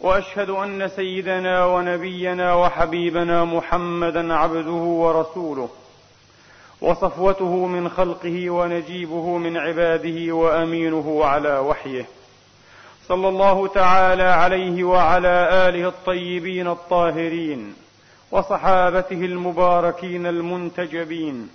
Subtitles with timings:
[0.00, 5.68] وأشهد أن سيدنا ونبينا وحبيبنا محمدا عبده ورسوله
[6.80, 12.06] وصفوته من خلقه ونجيبه من عباده وأمينه على وحيه.
[13.08, 17.74] صلى الله تعالى عليه وعلى آله الطيبين الطاهرين
[18.30, 21.48] وصحابته المباركين المنتجبين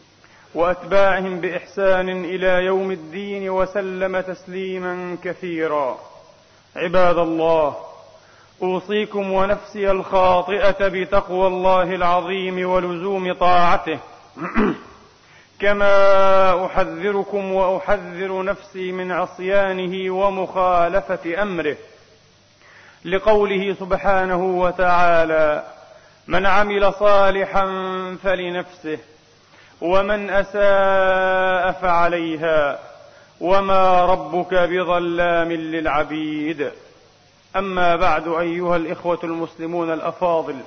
[0.56, 6.00] وأتباعهم بإحسان إلى يوم الدين وسلم تسليما كثيرا.
[6.76, 7.91] عباد الله
[8.62, 14.00] أوصيكم ونفسي الخاطئة بتقوى الله العظيم ولزوم طاعته.
[15.62, 21.76] كما أحذركم وأحذر نفسي من عصيانه ومخالفة أمره.
[23.06, 25.64] لقوله سبحانه وتعالى
[26.28, 27.66] من عمل صالحا
[28.24, 29.00] فلنفسه
[29.82, 32.80] ومن أساء فعليها
[33.40, 36.72] وما ربك بظلام للعبيد.
[37.56, 40.60] أما بعد أيها الإخوة المسلمون الأفاضل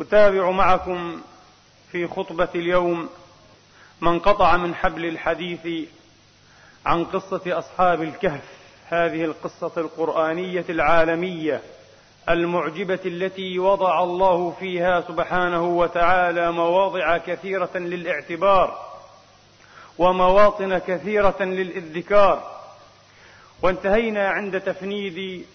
[0.00, 1.20] أتابع معكم
[1.92, 3.08] في خطبة اليوم
[4.00, 5.88] ما انقطع من حبل الحديث
[6.86, 8.44] عن قصة أصحاب الكهف
[8.88, 11.62] هذه القصة القرآنية العالمية
[12.28, 18.88] المعجبة التي وضع الله فيها سبحانه وتعالى مواضع كثيرة للاعتبار
[19.98, 22.58] ومواطن كثيرة للادكار
[23.62, 25.46] وانتهينا عند تفنيد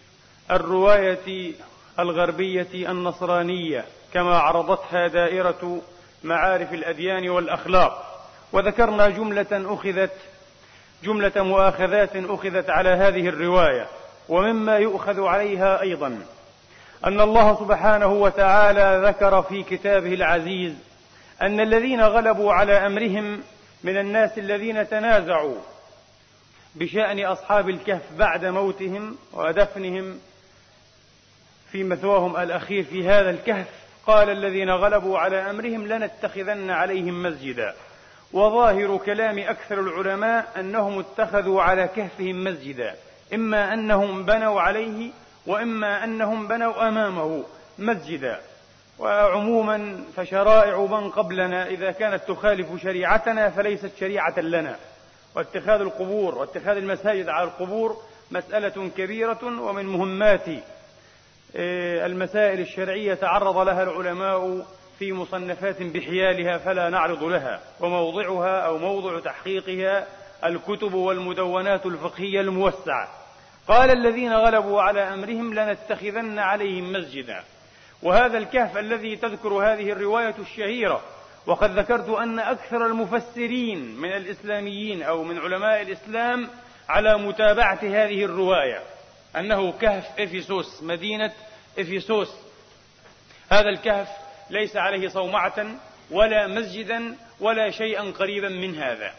[0.51, 1.53] الرواية
[1.99, 5.81] الغربية النصرانية كما عرضتها دائرة
[6.23, 8.23] معارف الأديان والأخلاق.
[8.51, 10.11] وذكرنا جملة أخذت
[11.03, 13.87] جملة مؤاخذات أخذت على هذه الرواية
[14.29, 16.19] ومما يؤخذ عليها أيضا.
[17.05, 20.73] أن الله سبحانه وتعالى ذكر في كتابه العزيز
[21.41, 23.43] أن الذين غلبوا على أمرهم
[23.83, 25.55] من الناس الذين تنازعوا
[26.75, 30.19] بشأن أصحاب الكهف بعد موتهم ودفنهم
[31.73, 33.67] في مثواهم الأخير في هذا الكهف
[34.07, 37.73] قال الذين غلبوا على أمرهم لنتخذن عليهم مسجدا.
[38.33, 42.95] وظاهر كلام أكثر العلماء أنهم اتخذوا على كهفهم مسجدا.
[43.33, 45.11] إما أنهم بنوا عليه
[45.47, 47.43] وإما أنهم بنوا أمامه
[47.79, 48.39] مسجدا.
[48.99, 54.75] وعموما فشرائع من قبلنا إذا كانت تخالف شريعتنا فليست شريعة لنا.
[55.35, 57.97] واتخاذ القبور واتخاذ المساجد على القبور
[58.31, 60.45] مسألة كبيرة ومن مهمات
[61.55, 64.65] المسائل الشرعية تعرض لها العلماء
[64.99, 70.07] في مصنفات بحيالها فلا نعرض لها وموضعها أو موضع تحقيقها
[70.45, 73.07] الكتب والمدونات الفقهية الموسعة.
[73.67, 77.43] قال الذين غلبوا على أمرهم لنتخذن عليهم مسجدا.
[78.03, 81.01] وهذا الكهف الذي تذكر هذه الرواية الشهيرة
[81.47, 86.47] وقد ذكرت أن أكثر المفسرين من الإسلاميين أو من علماء الإسلام
[86.89, 88.81] على متابعة هذه الرواية.
[89.35, 91.33] أنه كهف إفيسوس مدينة
[91.79, 92.29] إفيسوس.
[93.49, 94.07] هذا الكهف
[94.49, 95.65] ليس عليه صومعة
[96.11, 99.11] ولا مسجدا ولا شيئا قريبا من هذا.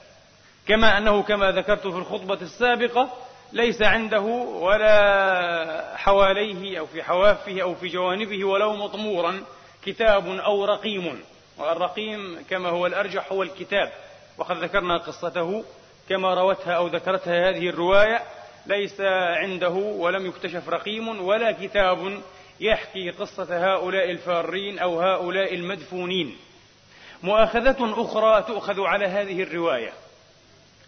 [0.69, 3.11] كما أنه كما ذكرت في الخطبة السابقة
[3.53, 9.43] ليس عنده ولا حواليه أو في حوافه أو في جوانبه ولو مطمورا
[9.85, 11.23] كتاب أو رقيم.
[11.59, 13.93] والرقيم كما هو الأرجح هو الكتاب.
[14.39, 15.65] وقد ذكرنا قصته
[16.09, 18.23] كما روتها أو ذكرتها هذه الرواية.
[18.67, 19.01] ليس
[19.41, 22.21] عنده ولم يكتشف رقيم ولا كتاب
[22.61, 26.37] يحكي قصة هؤلاء الفارين أو هؤلاء المدفونين.
[27.23, 29.93] مؤاخذة أخرى تؤخذ على هذه الرواية.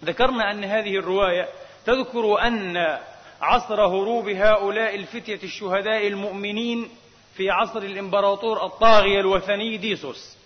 [0.04, 1.48] ذكرنا أن هذه الرواية
[1.86, 2.98] تذكر أن
[3.40, 6.88] عصر هروب هؤلاء الفتية الشهداء المؤمنين
[7.36, 10.36] في عصر الإمبراطور الطاغية الوثني ديسوس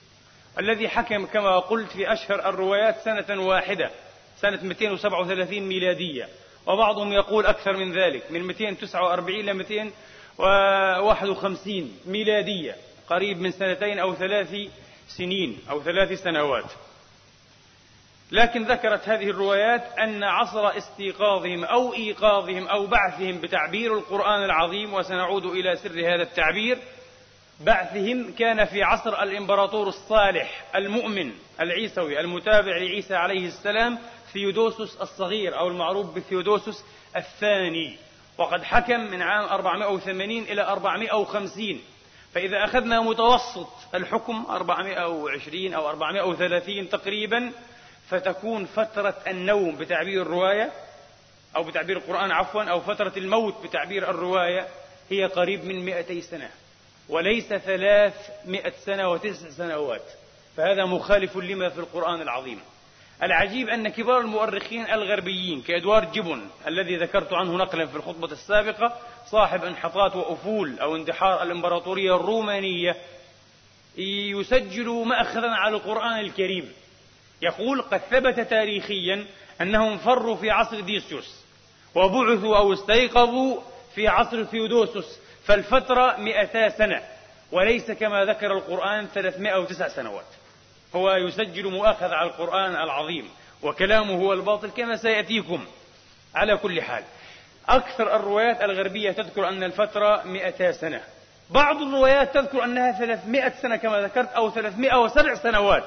[0.59, 3.91] الذي حكم كما قلت في أشهر الروايات سنة واحدة
[4.37, 6.29] سنة 237 ميلادية.
[6.67, 12.77] وبعضهم يقول أكثر من ذلك من 249 إلى 251 ميلادية
[13.09, 14.55] قريب من سنتين أو ثلاث
[15.09, 16.73] سنين أو ثلاث سنوات.
[18.33, 25.45] لكن ذكرت هذه الروايات أن عصر استيقاظهم أو إيقاظهم أو بعثهم بتعبير القرآن العظيم وسنعود
[25.45, 26.79] إلى سر هذا التعبير.
[27.61, 33.99] بعثهم كان في عصر الإمبراطور الصالح المؤمن العيسوي المتابع لعيسى عليه السلام
[34.32, 36.85] ثيودوسوس الصغير أو المعروف بثيودوسوس
[37.17, 37.97] الثاني.
[38.38, 41.81] وقد حكم من عام 480 إلى 450
[42.35, 47.53] فإذا أخذنا متوسط الحكم 420 أو 430 تقريبا
[48.09, 50.73] فتكون فترة النوم بتعبير الرواية
[51.56, 54.69] أو بتعبير القرآن عفوا أو فترة الموت بتعبير الرواية
[55.11, 56.50] هي قريب من 200 سنة.
[57.09, 60.05] وليس 300 سنة وتسع سنوات.
[60.56, 62.61] فهذا مخالف لما في القرآن العظيم.
[63.22, 68.96] العجيب أن كبار المؤرخين الغربيين كإدوارد جيبون الذي ذكرت عنه نقلا في الخطبة السابقة
[69.26, 72.96] صاحب انحطاط وأفول أو اندحار الإمبراطورية الرومانية
[73.99, 76.72] يسجل مأخذا على القرآن الكريم.
[77.43, 79.26] يقول قد ثبت تاريخيا
[79.61, 81.44] أنهم فروا في عصر ديسيوس
[81.94, 83.61] وبعثوا أو استيقظوا
[83.94, 87.02] في عصر ثيودوسوس فالفترة مئتا سنة
[87.52, 90.40] وليس كما ذكر القرآن 309 سنوات.
[90.97, 93.29] هو يسجل مؤاخذة على القرآن العظيم
[93.63, 95.65] وكلامه هو الباطل كما سيأتيكم.
[96.35, 97.05] على كل حال
[97.69, 101.01] أكثر الروايات الغربية تذكر أن الفترة 200 سنة.
[101.51, 105.85] بعض الروايات تذكر أنها 300 سنة كما ذكرت أو 307 سنوات.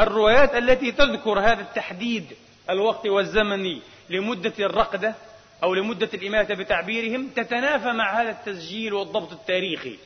[0.00, 2.36] الروايات التي تذكر هذا التحديد
[2.70, 3.80] الوقت والزمني
[4.10, 5.14] لمدة الرقدة
[5.62, 9.98] أو لمدة الإماتة بتعبيرهم تتنافى مع هذا التسجيل والضبط التاريخي.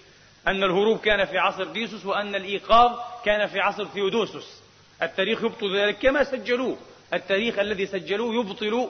[0.46, 4.62] أن الهروب كان في عصر ديسوس وأن الإيقاظ كان في عصر ثيودوسوس.
[5.02, 6.76] التاريخ يبطل ذلك كما سجلوه.
[7.14, 8.88] التاريخ الذي سجلوه يبطل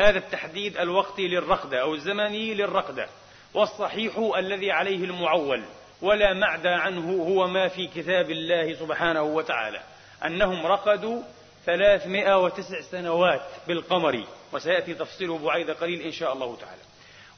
[0.00, 3.08] هذا التحديد الوقتي للرقدة أو الزمني للرقدة.
[3.54, 5.64] والصحيح الذي عليه المعول
[6.02, 9.80] ولا معدى عنه هو ما في كتاب الله سبحانه وتعالى.
[10.24, 11.22] أنهم رقدوا
[11.66, 14.24] ثلاثمائة وتسع سنوات بالقمر.
[14.52, 16.85] وسيأتي تفصيله بعيد قليل إن شاء الله تعالى.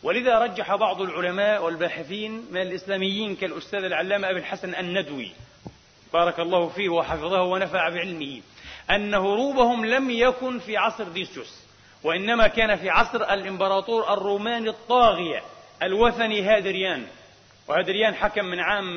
[0.03, 5.33] ولذا رجح بعض العلماء والباحثين من الإسلاميين كالأستاذ العلامة أبي الحسن الندوي
[6.12, 8.41] بارك الله فيه وحفظه ونفع بعلمه
[8.91, 11.69] أن هروبهم لم يكن في عصر ديسيوس
[12.05, 15.43] وإنما كان في عصر الإمبراطور الروماني الطاغية
[15.83, 17.06] الوثني هادريان.
[17.69, 18.95] وهادريان حكم من عام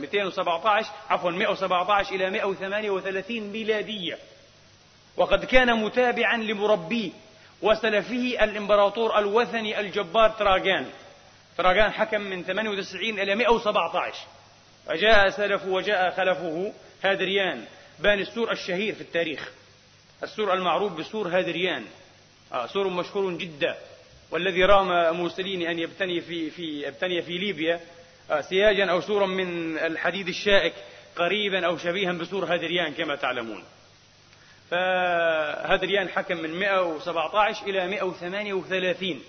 [0.00, 4.18] 217 آه، عفوا 117 إلى 138 ميلادية.
[5.16, 7.10] وقد كان متابعا لمربيه
[7.62, 10.86] وسلفه الإمبراطور الوثني الجبار تراجان
[11.58, 14.14] تراجان حكم من 98 إلى 117
[14.90, 16.72] وجاء سلفه وجاء خلفه
[17.04, 17.64] هادريان
[17.98, 19.50] باني السور الشهير في التاريخ.
[20.22, 21.84] السور المعروف بسور هادريان.
[22.52, 23.76] آه سور مشهور جدا.
[24.30, 27.80] والذي رام موسوليني أن يبتني في, في يبتني في ليبيا.
[28.30, 30.74] آه سياجا أو سورا من الحديد الشائك
[31.16, 33.64] قريبا أو شبيها بسور هادريان كما تعلمون.
[34.70, 39.20] فهذريان حكم من 117 إلى 138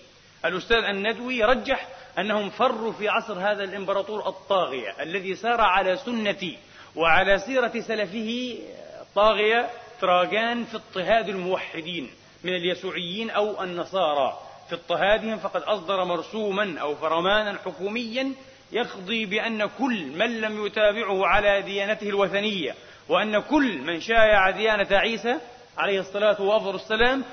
[0.46, 1.88] الأستاذ الندوي رجح
[2.20, 6.54] أنهم فروا في عصر هذا الإمبراطور الطاغية الذي سار على سنة
[6.96, 8.58] وعلى سيرة سلفه
[9.02, 9.70] الطاغية
[10.02, 12.10] تراجان في اضطهاد الموحدين
[12.44, 14.40] من اليسوعيين أو النصارى.
[14.70, 18.34] في اضطهادهم فقد أصدر مرسوما أو فرمانا حكوميا
[18.72, 22.76] يقضي بأن كل من لم يتابعه على ديانته الوثنية
[23.10, 25.38] وأن كل من شايع ديانة عيسى
[25.78, 27.24] عليه الصلاة وأفضل السلام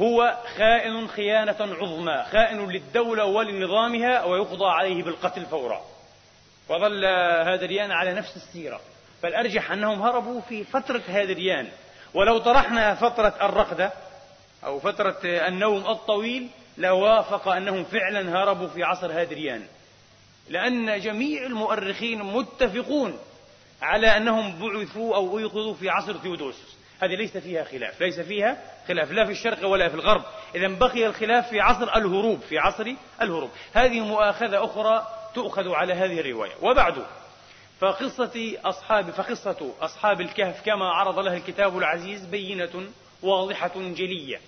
[0.00, 5.80] هو خائن خيانة عظمى خائن للدولة ولنظامها ويقضى عليه بالقتل فورا.
[6.68, 7.04] وظل
[7.44, 8.80] هادريان على نفس السيرة.
[9.22, 11.68] فالأرجح أنهم هربوا في فترة هادريان
[12.14, 13.92] ولو طرحنا فترة الرقدة
[14.64, 16.48] أو فترة النوم الطويل
[16.78, 19.66] لوافق أنهم فعلا هربوا في عصر هادريان
[20.48, 23.18] لأن جميع المؤرخين متفقون
[23.84, 26.76] على أنهم بعثوا أو أيقظوا في عصر ثيودوسوس.
[27.02, 30.22] هذه ليس فيها خلاف ليس فيها خلاف لا في الشرق ولا في الغرب.
[30.54, 33.50] إذا بقي الخلاف في عصر الهروب في عصر الهروب.
[33.72, 36.52] هذه مؤاخذة أخرى تؤخذ على هذه الرواية.
[36.62, 36.94] وبعد
[37.80, 42.86] فقصة أصحاب فقصة أصحاب الكهف كما عرض لها الكتاب العزيز بينة
[43.22, 44.40] واضحة جلية.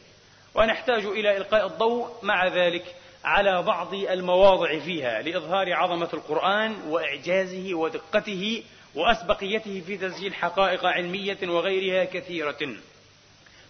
[0.55, 8.63] ونحتاج إلى إلقاء الضوء مع ذلك على بعض المواضع فيها لإظهار عظمة القرآن وإعجازه ودقته
[8.97, 12.77] وأسبقيته في تسجيل حقائق علمية وغيرها كثيرة.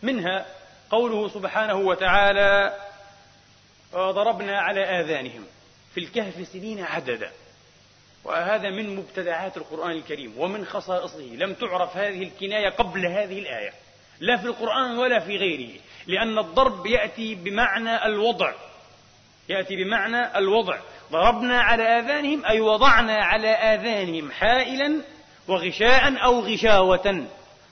[0.03, 0.47] منها
[0.91, 2.75] قوله سبحانه وتعالى
[3.93, 5.47] وضربنا على آذانهم
[5.95, 7.31] في الكهف سنين عددا.
[8.25, 11.35] وهذا من مبتدعات القرآن الكريم ومن خصائصه.
[11.35, 13.73] لم تعرف هذه الكناية قبل هذه الآية
[14.21, 18.53] لا في القرآن ولا في غيره لأن الضرب يأتي بمعنى الوضع.
[19.49, 20.79] يأتي بمعنى الوضع.
[21.13, 25.03] ضربنا على آذانهم أي وضعنا على آذانهم حائلا
[25.49, 27.27] وغشاء أو غشاوة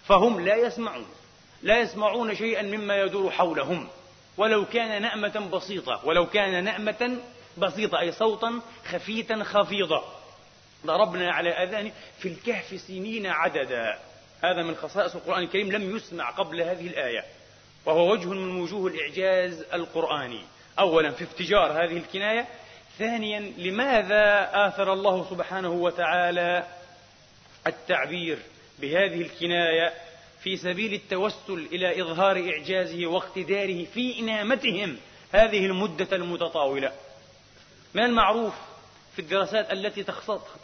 [0.07, 1.07] فهم لا يسمعون
[1.63, 3.89] لا يسمعون شيئا مما يدور حولهم.
[4.37, 7.19] ولو كان نأمة بسيطة ولو كان نأمة
[7.59, 10.05] بسيطة أي صوتا خفيتا خفيضا.
[10.87, 13.99] ضربنا على أذان في الكهف سنين عددا.
[14.45, 17.25] هذا من خصائص القرآن الكريم لم يسمع قبل هذه الآية.
[17.87, 20.41] وهو وجه من وجوه الإعجاز القرآني.
[20.79, 22.47] أولا في افتجار هذه الكناية
[22.99, 26.67] ثانيا لماذا آثر الله سبحانه وتعالى
[27.67, 28.39] التعبير
[28.79, 29.93] بهذه الكناية
[30.43, 34.97] في سبيل التوسل إلى إظهار إعجازه واقتداره في إنامتهم
[35.33, 36.93] هذه المدة المتطاولة.
[37.95, 38.55] من المعروف
[39.13, 40.05] في الدراسات التي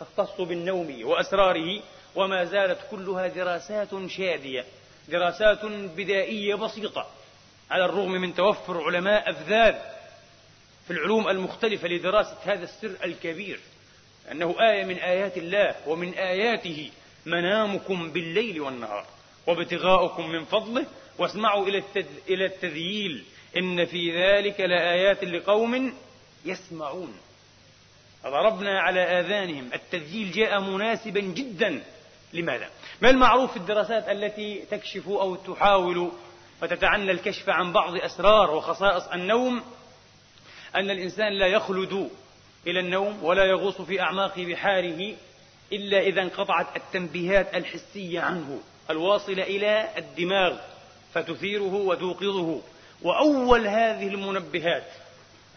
[0.00, 1.82] تختص بالنوم وأسراره
[2.14, 4.64] وما زالت كلها دراسات شادية
[5.08, 5.64] دراسات
[5.96, 7.06] بدائية بسيطة
[7.70, 9.74] على الرغم من توفر علماء أفذاذ
[10.86, 13.60] في العلوم المختلفة لدراسة هذا السر الكبير.
[14.32, 16.90] أنه آية من آيات الله ومن آياته
[17.26, 19.06] منامكم بالليل والنهار
[19.46, 20.86] وابتغاؤكم من فضله
[21.18, 21.82] واسمعوا إلى,
[22.28, 23.24] إلى التذييل.
[23.56, 25.94] إن في ذلك لآيات لقوم
[26.44, 27.16] يسمعون.
[28.24, 29.70] ضربنا على آذانهم.
[29.74, 31.82] التذييل جاء مناسبا جدا.
[32.32, 32.68] لماذا؟
[33.02, 36.12] ما المعروف في الدراسات التي تكشف أو تحاول
[36.62, 39.62] وتتعنى الكشف عن بعض أسرار وخصائص النوم؟
[40.74, 42.10] أن الإنسان لا يخلد
[42.66, 45.14] إلى النوم ولا يغوص في أعماق بحاره
[45.72, 50.58] إلا إذا انقطعت التنبيهات الحسية عنه الواصلة إلى الدماغ
[51.14, 52.62] فتثيره وتوقظه.
[53.02, 54.86] وأول هذه المنبهات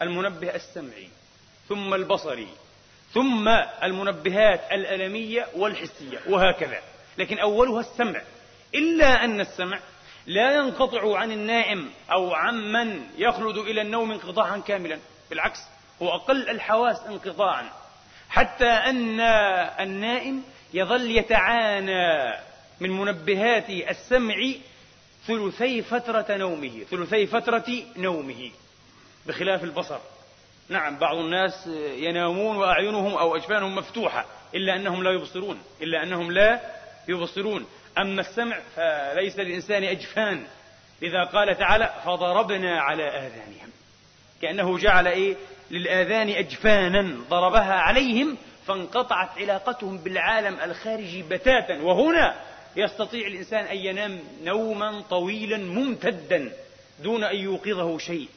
[0.02, 1.08] المنبه السمعي
[1.68, 2.48] ثم البصري
[3.12, 3.48] ثم
[3.82, 6.82] المنبهات الألمية والحسية وهكذا.
[7.18, 8.22] لكن أولها السمع.
[8.74, 9.80] إلا أن السمع
[10.26, 14.98] لا ينقطع عن النائم أو عمن يخلد إلى النوم انقطاعا كاملا.
[15.30, 15.58] بالعكس
[16.04, 17.70] هو أقل الحواس انقطاعا
[18.28, 19.20] حتى أن
[19.80, 20.42] النائم
[20.74, 22.34] يظل يتعانى
[22.80, 24.34] من منبهات السمع
[25.26, 28.50] ثلثي فترة نومه ثلثي فترة نومه
[29.26, 29.98] بخلاف البصر.
[30.68, 36.60] نعم بعض الناس ينامون وأعينهم أو أجفانهم مفتوحة إلا أنهم لا يبصرون إلا أنهم لا
[37.08, 37.66] يبصرون.
[37.98, 40.46] أما السمع فليس للإنسان أجفان.
[41.02, 43.70] لذا قال تعالى فضربنا على آذانهم.
[44.42, 45.36] كأنه جعل إيه؟
[45.74, 51.82] للآذان أجفانا ضربها عليهم فانقطعت علاقتهم بالعالم الخارجي بتاتا.
[51.82, 52.34] وهنا
[52.76, 56.52] يستطيع الإنسان أن ينام نوما طويلا ممتدا
[57.02, 58.28] دون أن يوقظه شيء.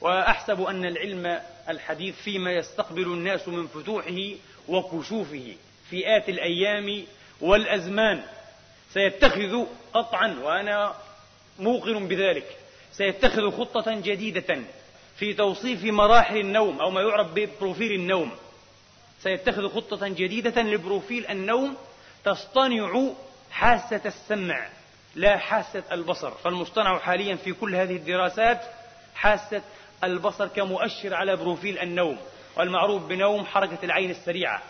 [0.00, 4.30] وأحسب أن العلم الحديث فيما يستقبل الناس من فتوحه
[4.68, 5.54] وكشوفه
[5.90, 7.04] في آت الأيام
[7.40, 8.22] والأزمان.
[8.92, 10.94] سيتخذ قطعا وأنا
[11.58, 12.56] موقن بذلك
[12.92, 14.62] سيتخذ خطة جديدة
[15.18, 18.30] في توصيف مراحل النوم أو ما يعرف ب profile النوم.
[19.20, 21.76] سيتخذ خطة جديدة ل profile النوم
[22.24, 23.12] تصطنع
[23.50, 24.68] حاسة السمع
[25.14, 26.30] لا حاسة البصر.
[26.30, 28.60] فالمصطنع حاليا في كل هذه الدراسات
[29.14, 29.62] حاسة
[30.04, 32.18] البصر كمؤشر على profile النوم.
[32.56, 34.62] والمعروف بنوم حركة العين السريعة.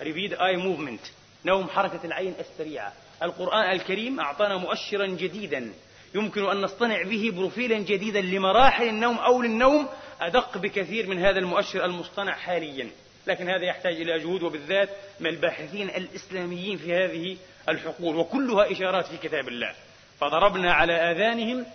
[0.00, 1.00] rapid eye movement
[1.44, 2.92] نوم حركة العين السريعة.
[3.22, 5.72] القرآن الكريم أعطانا مؤشرا جديدا.
[6.14, 9.88] يمكن أن نصطنع به بروفيلا جديدا لمراحل النوم أو للنوم.
[10.20, 12.90] أدق بكثير من هذا المؤشر المصطنع حاليا.
[13.26, 14.88] لكن هذا يحتاج إلى جهود وبالذات
[15.20, 17.36] من الباحثين الإسلاميين في هذه
[17.68, 19.74] الحقول وكلها إشارات في كتاب الله.
[20.20, 21.66] فضربنا على آذانهم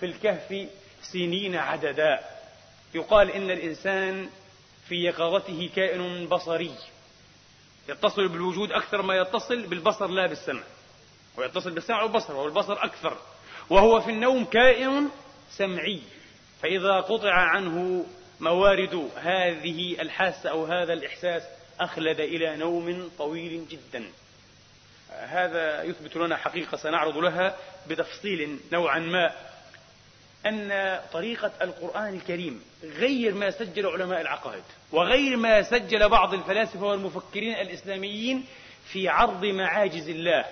[0.00, 0.68] في الكهف
[1.02, 2.20] سنين عددا.
[2.94, 4.28] يقال إن الإنسان
[4.88, 6.74] في يقظته كائن بصري.
[7.88, 10.62] يتصل بالوجود أكثر ما يتصل بالبصر لا بالسمع.
[11.38, 13.16] ويتصل بالسمع والبصر والبصر أكثر.
[13.70, 15.08] وهو في النوم كائن
[15.50, 16.00] سمعي.
[16.62, 18.06] فإذا قطع عنه
[18.40, 21.42] موارد هذه الحاسة أو هذا الإحساس
[21.80, 24.04] أخلد إلى نوم طويل جدا.
[25.10, 27.56] هذا يثبت لنا حقيقة سنعرض لها
[27.88, 29.32] بتفصيل نوعا ما.
[30.46, 37.54] أن طريقة القرآن الكريم غير ما سجل علماء العقائد وغير ما سجل بعض الفلاسفة والمفكرين
[37.54, 38.44] الإسلاميين
[38.92, 40.44] في عرض معاجز الله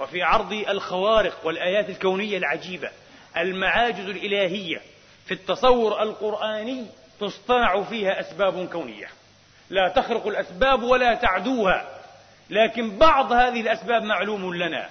[0.00, 2.90] وفي عرض الخوارق والآيات الكونية العجيبة
[3.36, 4.80] المعاجز الإلهية
[5.26, 6.86] في التصور القرآني
[7.20, 9.06] تصطنع فيها أسباب كونية.
[9.70, 12.00] لا تخرق الأسباب ولا تعدوها
[12.50, 14.88] لكن بعض هذه الأسباب معلوم لنا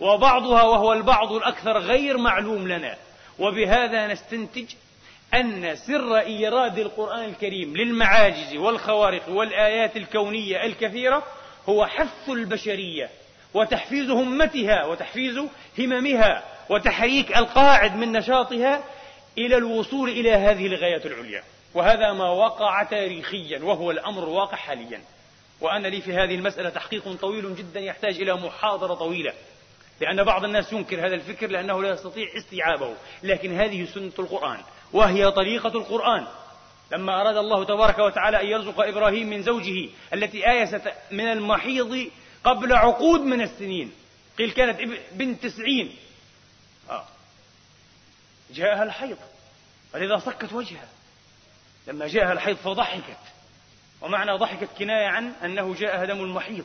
[0.00, 2.96] وبعضها وهو البعض الأكثر غير معلوم لنا.
[3.38, 4.74] وبهذا نستنتج
[5.34, 11.22] أن سر إيراد القرآن الكريم للمعاجز والخوارق والآيات الكونية الكثيرة
[11.68, 13.10] هو حث البشرية
[13.54, 15.40] وتحفيز همتها وتحفيز
[15.78, 18.84] هممها وتحريك القاعد من نشاطها
[19.38, 21.42] إلى الوصول إلى هذه الغاية العليا.
[21.74, 25.00] وهذا ما وقع تاريخيا وهو الأمر الواقع حاليا.
[25.60, 29.32] وأنا لي في هذه المسألة تحقيق طويل جدا يحتاج إلى محاضرة طويلة.
[30.00, 32.94] لأن بعض الناس ينكر هذا الفكر لأنه لا يستطيع استيعابه.
[33.22, 34.58] لكن هذه سنة القرآن
[34.92, 36.26] وهي طريقة القرآن.
[36.92, 42.10] لما أراد الله تبارك وتعالى أن يرزق إبراهيم من زوجه التي آيست من المحيض
[42.44, 43.92] قبل عقود من السنين.
[44.38, 45.96] قيل كانت بنت تسعين.
[46.90, 47.06] آه.
[48.50, 49.18] جاءها الحيض.
[49.94, 50.88] ولذا صكت وجهها.
[51.86, 53.18] لما جاءها الحيض فضحكت.
[54.00, 56.64] ومعنى ضحكت كناية عن أنه جاءها دم المحيض.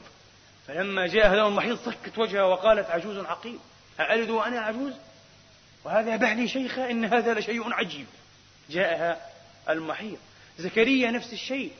[0.67, 3.59] فلما جاءها دم المحيض صكت وجهها وقالت عجوز عقيم.
[3.99, 4.93] أألد وأنا عجوز؟
[5.83, 8.07] وهذا بعني شيخة إن هذا لشيء عجيب.
[8.69, 9.29] جاءها
[9.69, 10.17] المحيض.
[10.57, 11.71] زكريا نفس الشيء.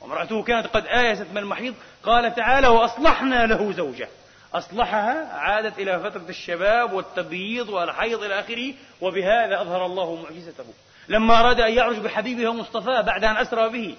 [0.00, 4.08] وامرأته كانت قد آيست من المحيض قال تعالى وأصلحنا له زوجه.
[4.54, 10.64] أصلحها عادت إلى فترة الشباب والتبييض والحيض إلى آخره وبهذا أظهر الله معجزته.
[11.08, 13.96] لما أراد أن يعرج بحبيبه ومصطفاه بعد أن أسرى به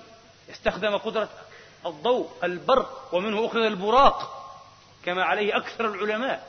[0.51, 1.29] استخدم قدرة
[1.85, 4.45] الضوء البرق ومنه أخذ البراق
[5.05, 6.47] كما عليه أكثر العلماء.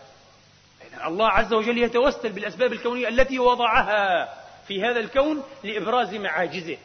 [1.07, 4.29] الله عز وجل يتوسل بالأسباب الكونية التي وضعها
[4.69, 6.79] في هذا الكون لإبراز معاجزه.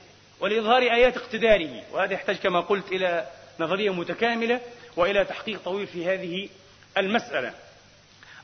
[0.45, 3.27] ولإظهار آيات اقتداره وهذا يحتاج كما قلت إلى
[3.59, 4.61] نظرية متكاملة
[4.97, 6.49] وإلى تحقيق طويل في هذه
[6.97, 7.53] المسألة.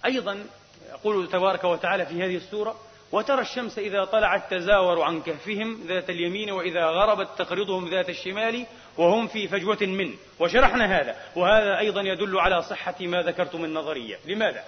[0.05, 0.46] أيضا
[0.89, 2.75] يقول تبارك وتعالى في هذه السورة
[3.12, 8.65] وترى الشمس إذا طلعت تزاور عن كهفهم ذات اليمين وإذا غربت تقرضهم ذات الشمال
[8.98, 10.13] وهم في فجوة منه.
[10.39, 14.17] وشرحنا هذا وهذا أيضا يدل على صحة ما ذكرت من نظرية.
[14.25, 14.63] لماذا؟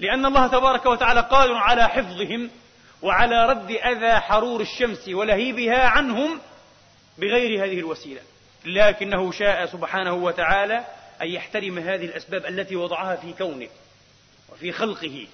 [0.00, 2.50] لأن الله تبارك وتعالى قادر على حفظهم
[3.02, 6.40] وعلى رد أذى حرور الشمس ولهيبها عنهم
[7.18, 8.20] بغير هذه الوسيلة
[8.64, 10.84] لكنه شاء سبحانه وتعالى
[11.22, 13.68] أن يحترم هذه الأسباب التي وضعها في كونه
[14.52, 15.26] وفي خلقه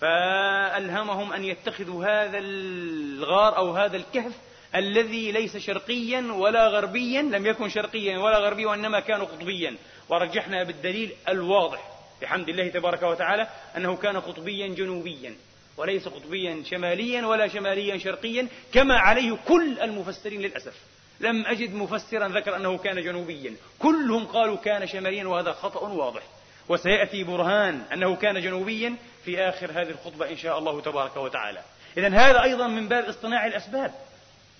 [0.00, 4.32] فألهمهم أن يتخذوا هذا الغار أو هذا الكهف
[4.74, 9.76] الذي ليس شرقيا ولا غربيا لم يكن شرقيا ولا غربيا وإنما كان قطبيا.
[10.08, 11.90] ورجحنا بالدليل الواضح
[12.22, 15.34] بحمد الله تبارك وتعالى أنه كان قطبيا جنوبيا
[15.76, 20.74] وليس قطبيا شماليا ولا شماليا شرقيا كما عليه كل المفسرين للأسف.
[21.20, 23.54] لم أجد مفسرا ذكر أنه كان جنوبيا.
[23.78, 26.22] كلهم قالوا كان شماليا وهذا خطأ واضح.
[26.68, 31.60] وسيأتي برهان أنه كان جنوبيا في آخر هذه الخطبة إن شاء الله تبارك وتعالى.
[31.96, 33.94] إذا هذا أيضا من باب اصطناع الأسباب.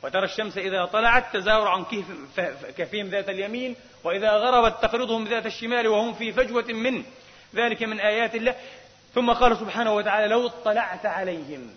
[0.05, 1.85] وترى الشمس إذا طلعت تزاور عن
[2.77, 7.05] كهفهم ذات اليمين وإذا غربت تقرضهم ذات الشمال وهم في فجوة منه
[7.55, 8.55] ذلك من آيات الله.
[9.15, 11.71] ثم قال سبحانه وتعالى لو اطلعت عليهم.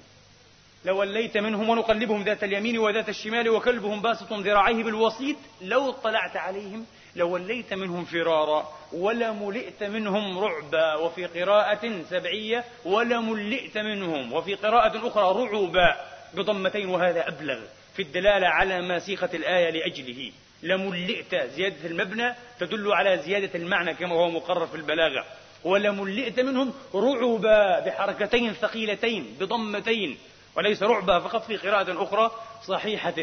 [0.85, 7.73] لوليت منهم ونقلبهم ذات اليمين وذات الشمال وكلبهم باسط ذراعيه بالوسيط لو اطلعت عليهم لوليت
[7.73, 15.95] منهم فرارا ولملئت منهم رعبا وفي قراءة سبعية ولملئت منهم وفي قراءة أخرى رعبا
[16.33, 17.59] بضمتين وهذا أبلغ
[17.95, 20.31] في الدلالة على ما سيقت الآية لأجله.
[20.63, 25.25] لملئت زيادة المبنى تدل على زيادة المعنى كما هو مقرر في البلاغة.
[25.63, 30.17] ولملئت منهم رعبا بحركتين ثقيلتين بضمتين
[30.55, 32.31] وليس رعبا فقط في قراءة أخرى
[32.67, 33.13] صحيحة.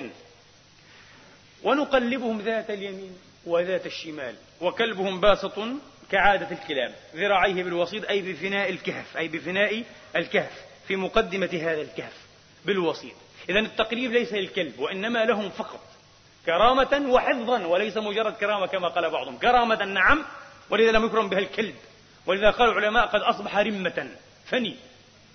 [1.62, 5.58] ونقلبهم ذات اليمين وذات الشمال وكلبهم باسط
[6.10, 9.84] كعادة الكلاب ذراعيه بالوسيط أي بفناء الكهف أي بفناء
[10.16, 10.52] الكهف
[10.88, 12.12] في مقدمة هذا الكهف
[12.64, 13.14] بالوسيط.
[13.48, 15.80] إذا التقريب ليس للكلب وإنما لهم فقط
[16.46, 19.38] كرامة وحفظا وليس مجرد كرامة كما قال بعضهم.
[19.38, 20.24] كرامة نعم
[20.70, 21.74] ولذا لم يكرم بها الكلب.
[22.26, 24.08] ولذا قال العلماء قد أصبح رمة
[24.46, 24.76] فني.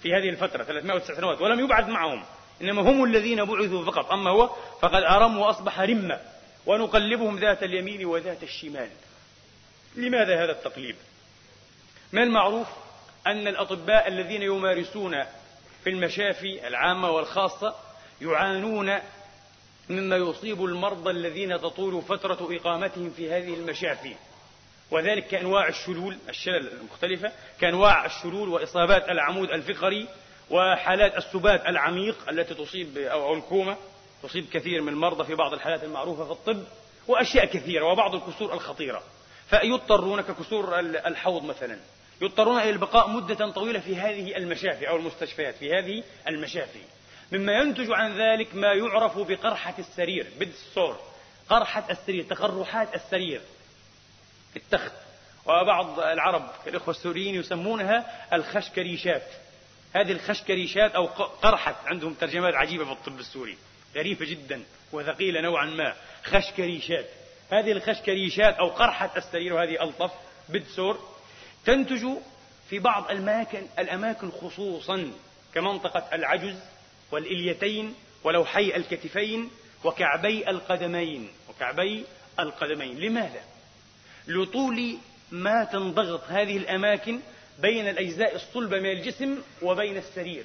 [0.06, 2.26] في هذه الفترة 309 سنوات ولم يبعث معهم
[2.62, 4.12] إنما هم الذين بعثوا فقط.
[4.12, 4.50] أما هو
[4.82, 6.20] فقد أرم وأصبح رمة
[6.65, 8.89] ونقلبهم ذات اليمين وذات الشمال.
[9.96, 10.96] لماذا هذا التقليب؟
[12.13, 12.68] من المعروف؟
[13.28, 15.24] أن الأطباء الذين يمارسون
[15.84, 17.76] في المشافي العامة والخاصة
[18.22, 19.00] يعانون
[19.89, 24.15] مما يصيب المرضى الذين تطول فترة إقامتهم في هذه المشافي.
[24.91, 30.08] وذلك كأنواع الشلول الشلل المختلفة كأنواع الشلول وإصابات العمود الفقري
[30.50, 33.78] وحالات السبات العميق التي تصيب أو الكومة
[34.24, 36.63] تصيب كثير من المرضى في بعض الحالات المعروفة في الطب
[37.08, 39.04] وأشياء كثيرة وبعض الكسور الخطيرة.
[39.50, 41.80] فيضطرون ككسور الحوض مثلا.
[42.21, 46.82] يضطرون إلى البقاء مدة طويلة في هذه المشافي أو المستشفيات في هذه المشافي.
[47.32, 51.00] مما ينتج عن ذلك ما يعرف بقرحة السرير السور
[51.50, 53.41] قرحة السرير تقرحات السرير.
[54.56, 54.94] التخت.
[55.46, 59.28] وبعض العرب الإخوة السوريين يسمونها الخشكريشات.
[59.96, 61.06] هذه الخشكريشات أو
[61.41, 63.58] قرحة عندهم ترجمات عجيبة في الطب السوري.
[63.96, 64.63] غريبة جدا
[64.94, 65.94] وثقيلة نوعا ما.
[66.24, 67.06] خشكريشات.
[67.52, 70.12] هذه الخشكريشات أو قرحة السرير وهذه ألطف
[70.50, 71.00] بدسور
[71.65, 72.08] تنتج
[72.70, 75.12] في بعض الأماكن الأماكن خصوصا
[75.54, 76.60] كمنطقة العجز
[77.12, 79.50] والإليتين ولوحي الكتفين
[79.84, 81.30] وكعبي القدمين.
[81.50, 82.06] وكعبي
[82.39, 83.00] القدمين.
[83.00, 83.41] لماذا؟
[84.28, 84.98] لطول
[85.32, 87.20] ما تنضغط هذه الأماكن
[87.62, 90.44] بين الأجزاء الصلبة من الجسم وبين السرير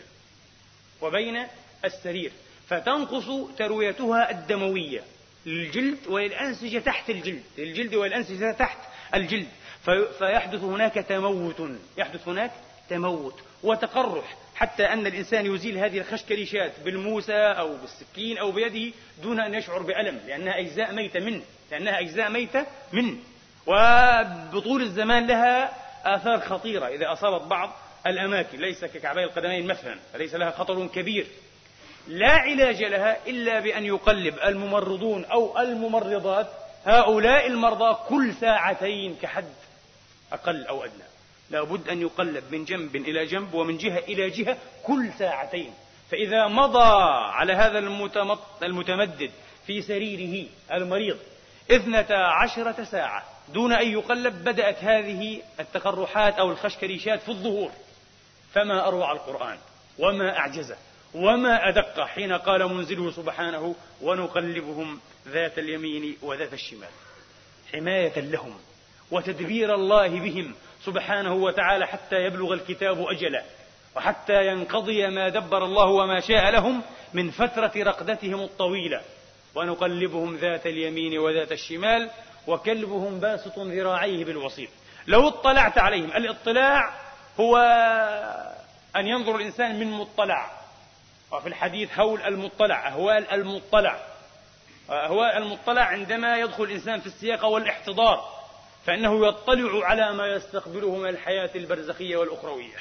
[1.02, 1.46] وبين
[1.84, 2.32] السرير.
[2.68, 5.02] فتنقص ترويتها الدموية
[5.46, 8.78] للجلد وللأنسجة تحت الجلد للجلد والأنسجة تحت
[9.14, 9.48] الجلد.
[10.18, 12.50] فيحدث هناك تموت يحدث هناك
[12.88, 14.36] تموت وتقرح.
[14.54, 20.20] حتى أن الإنسان يزيل هذه الخشكريشات بالموسى أو بالسكين أو بيده دون أن يشعر بألم
[20.26, 23.16] لأنها أجزاء ميتة منه لأنها أجزاء ميتة منه.
[23.66, 25.72] وبطول الزمان لها
[26.04, 26.86] آثار خطيرة.
[26.86, 27.72] إذا أصابت بعض
[28.06, 31.26] الأماكن ليس ككعبي القدمين مثلا فليس لها خطر كبير.
[32.08, 36.46] لا علاج لها إلا بأن يقلب الممرضون أو الممرضات.
[36.84, 39.44] هؤلاء المرضى كل ساعتين كحد
[40.32, 41.04] أقل أو أدنى.
[41.50, 45.74] لا بد أن يقلب من جنب إلى جنب ومن جهة إلى جهة كل ساعتين.
[46.10, 46.92] فإذا مضى
[47.32, 47.78] على هذا
[48.62, 49.30] المتمدد
[49.66, 51.18] في سريره المريض
[51.70, 57.70] اثنتا عشرة ساعة دون أن يقلب بدأت هذه التقرحات أو الخشكريشات في الظهور.
[58.54, 59.58] فما أروع القرآن
[59.98, 60.76] وما أعجزه
[61.14, 66.88] وما أدق حين قال منزله سبحانه ونقلبهم ذات اليمين وذات الشمال.
[67.72, 68.54] حماية لهم
[69.10, 73.42] وتدبير الله بهم سبحانه وتعالى حتى يبلغ الكتاب أجله
[73.96, 76.82] وحتى ينقضي ما دبر الله وما شاء لهم
[77.14, 79.00] من فترة رقدتهم الطويلة.
[79.54, 82.10] ونقلبهم ذات اليمين وذات الشمال
[82.46, 84.68] وكلبهم باسط ذراعيه بالوسيط
[85.06, 87.00] لو اطلعت عليهم الاطلاع
[87.40, 87.56] هو
[88.96, 90.50] أن ينظر الإنسان من مطلع.
[91.32, 94.06] وفي الحديث هول المطلع أهوال المطلع.
[94.90, 98.40] أهوال المطلع عندما يدخل الإنسان في السياقة والاحتضار
[98.86, 102.76] فإنه يطلع على ما يستقبله من الحياة البرزخية والأخروية.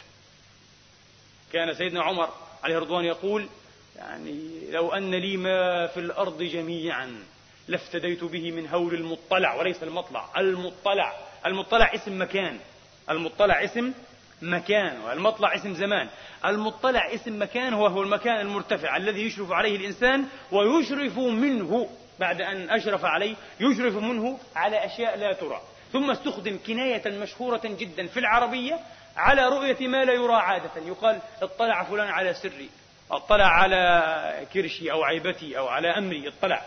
[1.54, 2.30] كان سيدنا عمر
[2.64, 3.50] عليه الرضوان يقول
[3.96, 7.24] يعني لو أن لي ما في الأرض جميعا
[7.70, 10.26] لافتديت به من هول المطلع وليس المطلع.
[10.38, 11.14] المطلع.
[11.46, 12.60] المطلع اسم مكان.
[13.10, 13.94] المطلع اسم
[14.42, 15.02] مكان.
[15.02, 16.10] والمطلع اسم زمان.
[16.46, 21.90] المطلع اسم مكان وهو المكان المرتفع الذي يشرف عليه الإنسان ويشرف منه.
[22.20, 25.62] بعد أن أشرف عليه يشرف منه على أشياء لا ترى.
[25.94, 28.80] ثم استخدم كناية مشهورة جدا في العربية
[29.18, 30.72] على رؤية ما لا يرى عادة.
[30.88, 32.70] يقال اطلع فلان على سري
[33.12, 36.62] اطلع على كرشي أو عيبتي أو على أمري اطلع.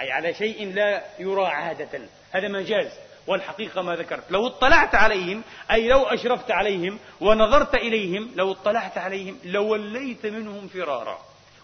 [0.00, 2.00] أي على شيء لا يرى عادة.
[2.32, 2.92] هذا مجاز
[3.26, 4.30] والحقيقة ما ذكرت.
[4.30, 11.18] لو اطلعت عليهم أي لو أشرفت عليهم ونظرت إليهم لو اطلعت عليهم لوليت منهم فرارا.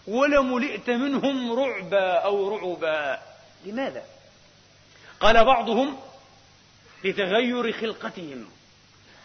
[0.07, 3.19] ولملئت منهم رعبا أو رعبا.
[3.65, 4.03] لماذا؟
[5.19, 5.97] قال بعضهم
[7.03, 8.47] لتغير خلقتهم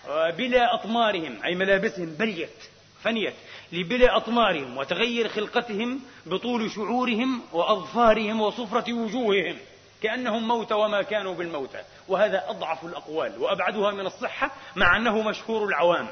[0.08, 2.56] بلا أطمارهم أي ملابسهم بليت
[3.04, 3.34] فنيت
[3.72, 9.56] لبلا أطمارهم وتغير خلقتهم بطول شعورهم وأظفارهم وصفرة وجوههم.
[10.02, 16.08] كأنهم موتى وما كانوا بالموتى وهذا أضعف الأقوال وأبعدها من الصحة مع أنه مشهور العوام.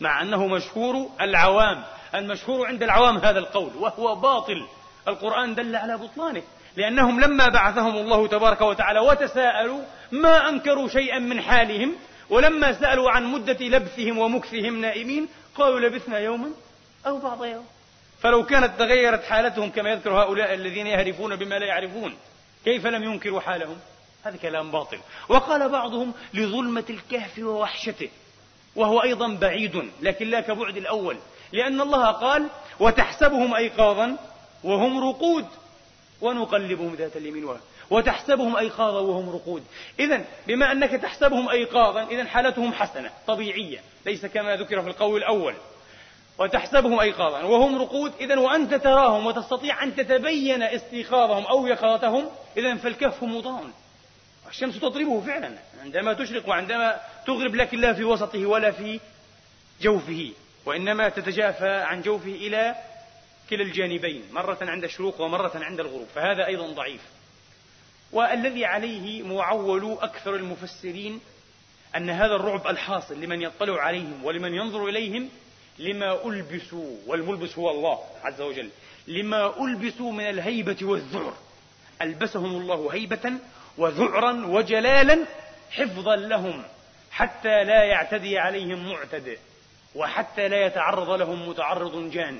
[0.00, 1.84] مع أنه مشهور العوام.
[2.14, 4.66] المشهور عند العوام هذا القول وهو باطل.
[5.08, 6.42] القرآن دل على بطلانه.
[6.76, 9.80] لأنهم لما بعثهم الله تبارك وتعالى وتساءلوا
[10.12, 11.94] ما أنكروا شيئا من حالهم
[12.30, 16.50] ولما سألوا عن مدة لبثهم ومكثهم نائمين قالوا لبثنا يوما
[17.06, 17.64] أو بعض يوم.
[18.20, 22.16] فلو كانت تغيرت حالتهم كما يذكر هؤلاء الذين يهرفون بما لا يعرفون
[22.64, 23.78] كيف لم ينكروا حالهم؟
[24.24, 24.98] هذا كلام باطل.
[25.28, 28.08] وقال بعضهم لظلمة الكهف ووحشته
[28.76, 31.16] وهو أيضا بعيد لكن لا كبعد الأول
[31.52, 32.48] لأن الله قال
[32.80, 34.16] وتحسبهم أيقاظا
[34.64, 35.46] وهم رقود
[36.20, 39.62] ونقلبهم ذات اليمين واليمين وتحسبهم أيقاظا وهم رقود.
[40.00, 45.54] إذا بما أنك تحسبهم أيقاظا إذا حالتهم حسنة طبيعية ليس كما ذكر في القول الأول.
[46.38, 53.22] وتحسبهم أيقاظا وهم رقود إذا وأنت تراهم وتستطيع أن تتبين استيقاظهم أو يقظتهم إذا فالكهف
[53.22, 53.64] مضاء
[54.48, 59.00] الشمس تضربه فعلا عندما تشرق وعندما تغرب لكن لا في وسطه ولا في
[59.80, 60.32] جوفه
[60.66, 62.74] وإنما تتجافى عن جوفه إلى
[63.50, 67.00] كلا الجانبين مرة عند الشروق ومرة عند الغروب فهذا أيضا ضعيف.
[68.12, 71.20] والذي عليه معول أكثر المفسرين
[71.96, 75.28] أن هذا الرعب الحاصل لمن يطلع عليهم ولمن ينظر إليهم
[75.78, 78.70] لما ألبسوا والملبس هو الله عز وجل
[79.06, 81.34] لما ألبسوا من الهيبة والذعر
[82.02, 83.32] ألبسهم الله هيبة
[83.78, 85.26] وذعرا وجلالا
[85.70, 86.64] حفظا لهم
[87.10, 89.38] حتى لا يعتدي عليهم معتد
[89.94, 92.38] وحتى لا يتعرض لهم متعرض جان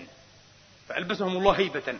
[0.88, 1.98] فألبسهم الله هيبة.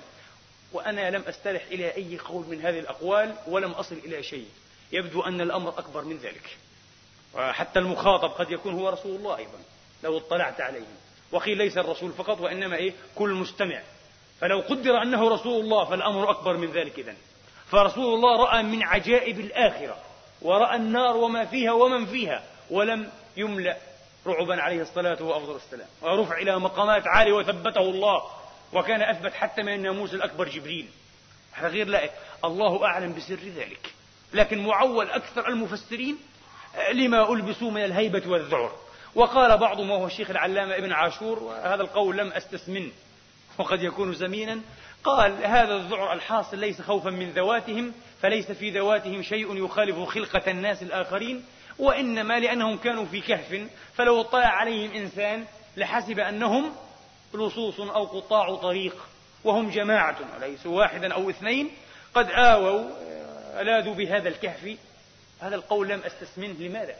[0.73, 4.49] وأنا لم أسترح إلى أي قول من هذه الأقوال ولم أصل إلى شيء.
[4.93, 6.57] يبدو أن الأمر أكبر من ذلك.
[7.35, 9.59] وحتى المخاطب قد يكون هو رسول الله أيضا
[10.05, 10.87] لو اطلعت عليه.
[11.33, 13.83] وقيل ليس الرسول فقط وإنما إيه؟ كل مستمع.
[14.41, 17.17] فلو قدر أنه رسول الله فالأمر أكبر من ذلك إذن.
[17.71, 19.97] فرسول الله رأى من عجائب الآخرة
[20.43, 23.77] ورأى النار وما فيها ومن فيها ولم يملأ
[24.27, 28.23] رعبا عليه الصلاة وأفضل السلام ورفع إلى مقامات عالية وثبته الله.
[28.73, 30.87] وكان أثبت حتى من الناموس الأكبر جبريل.
[31.53, 32.11] هذا غير لائق.
[32.45, 33.93] الله أعلم بسر ذلك.
[34.35, 36.19] لكن معول أكثر المفسرين
[36.93, 38.73] لما ألبسوا من الهيبة والذعر.
[39.15, 42.91] وقال بعضهم وهو الشيخ العلامة ابن عاشور وهذا القول لم أستسمنه
[43.59, 44.61] وقد يكون زمينا
[45.05, 50.83] قال هذا الذعر الحاصل ليس خوفا من ذواتهم فليس في ذواتهم شيء يخالف خلقة الناس
[50.83, 51.45] الآخرين
[51.79, 55.45] وإنما لأنهم كانوا في كهف فلو اطلع عليهم إنسان
[55.77, 56.73] لحسب أنهم
[57.35, 58.97] لصوص أو قطاع طريق
[59.45, 61.71] وهم جماعة وليسوا واحدا أو اثنين؟
[62.15, 62.91] قد آووا
[63.61, 64.77] ألاذوا بهذا الكهف.
[65.41, 66.55] هذا القول لم أستسمنه.
[66.59, 66.95] لماذا؟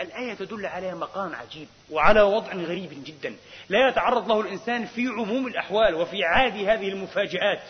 [0.00, 3.36] الآية تدل على مقام عجيب وعلى وضع غريب جدا.
[3.68, 7.62] لا يتعرض له الإنسان في عموم الأحوال وفي عادي هذه المفاجآت.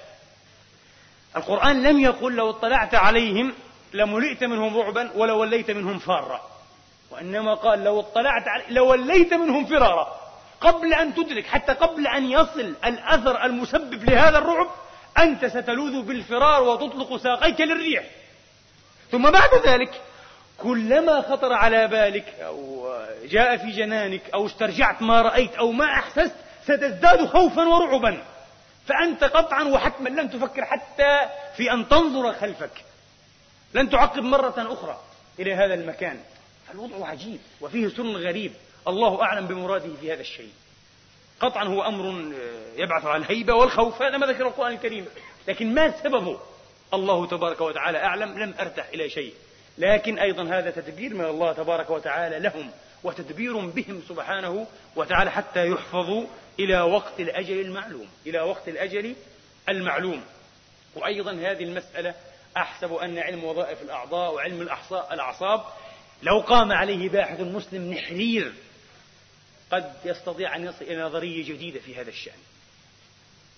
[1.36, 3.54] القرآن لم يقل لو اطلعت عليهم
[3.92, 6.40] لملئت منهم رعبا ولوليت منهم فارا
[7.10, 10.17] وإنما قال لو اطلعت لوليت منهم فرارا.
[10.60, 14.70] قبل أن تدرك حتى قبل أن يصل الأثر المسبب لهذا الرعب
[15.18, 18.04] أنت ستلوذ بالفرار وتطلق ساقيك للريح.
[19.10, 20.00] ثم بعد ذلك
[20.58, 22.88] كلما خطر على بالك أو
[23.24, 28.22] جاء في جنانك أو استرجعت ما رأيت أو ما أحسست ستزداد خوفا ورعبا.
[28.86, 32.84] فأنت قطعا وحتما لن تفكر حتى في أن تنظر خلفك.
[33.74, 35.00] لن تعقب مرة أخرى
[35.38, 36.20] إلى هذا المكان.
[36.74, 38.52] الوضع عجيب وفيه سر غريب.
[38.88, 40.52] الله أعلم بمراده في هذا الشيء.
[41.40, 42.34] قطعا هو أمر
[42.76, 45.06] يبعث على الهيبة والخوف هذا ما ذكر القرآن الكريم.
[45.48, 46.40] لكن ما سببه؟
[46.94, 49.34] الله تبارك وتعالى أعلم لم أرتح إلى شيء.
[49.78, 52.70] لكن أيضا هذا تدبير من الله تبارك وتعالى لهم
[53.04, 56.26] وتدبير بهم سبحانه وتعالى حتى يحفظوا
[56.60, 59.16] إلى وقت الأجل المعلوم إلى وقت الأجل
[59.68, 60.22] المعلوم.
[60.94, 62.14] وأيضا هذه المسألة
[62.56, 64.68] أحسب أن علم وظائف الأعضاء وعلم
[65.12, 65.64] الأعصاب
[66.22, 68.52] لو قام عليه باحث مسلم نحرير
[69.72, 72.38] قد يستطيع أن يصل إلى نظرية جديدة في هذا الشأن.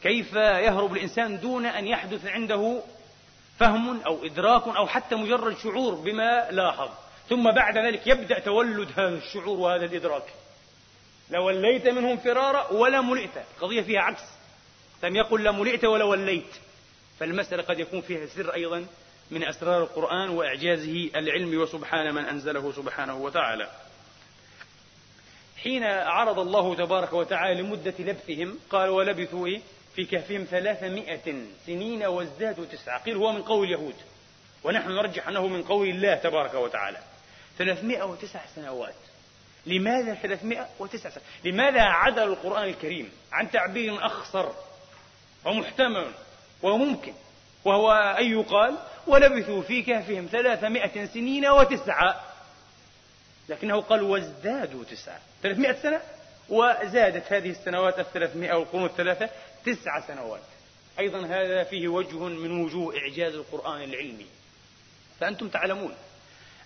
[0.02, 2.82] كيف يهرب الإنسان دون أن يحدث عنده
[3.58, 6.88] فهم أو إدراك أو حتى مجرد شعور بما لاحظ؟
[7.28, 10.24] ثم بعد ذلك يبدأ تولد هذا الشعور وهذا الإدراك.
[11.30, 13.36] لوليت منهم فرارا ولا ملئت.
[13.56, 14.22] القضية فيها عكس.
[15.02, 16.54] لم يقل لملئت ولا وليت.
[17.20, 18.86] فالمسألة قد يكون فيها سر أيضا.
[19.30, 23.70] من أسرار القرآن وإعجازه العلمي وسبحان من أنزله سبحانه وتعالى.
[25.62, 29.60] حين عرض الله تبارك وتعالى لمدة لبثهم قال ولبثوا إيه؟
[29.94, 33.02] في كهفهم ثلاثمائة سنين وازدادوا تسعة.
[33.02, 33.94] قيل هو من قول اليهود
[34.64, 36.98] ونحن نرجح أنه من قول الله تبارك وتعالى.
[37.58, 38.94] ثلاثمائة وتسع سنوات.
[39.66, 44.48] لماذا ثلاثمائة وتسع سنوات؟ لماذا عدل القرآن الكريم عن تعبير أخصر
[45.44, 46.12] ومحتمل
[46.62, 47.12] وممكن؟
[47.64, 52.20] وهو أن يقال؟ ولبثوا في كهفهم ثلاثمائة سنين وتسعة.
[53.48, 55.20] لكنه قال وازدادوا تسعة.
[55.42, 56.00] ثلاثمائة سنة؟
[56.48, 59.30] وزادت هذه السنوات الثلاثمائة والقرون الثلاثة
[59.64, 60.42] تسع سنوات.
[60.98, 64.26] أيضا هذا فيه وجه من وجوه إعجاز القرآن العلمي.
[65.20, 65.94] فأنتم تعلمون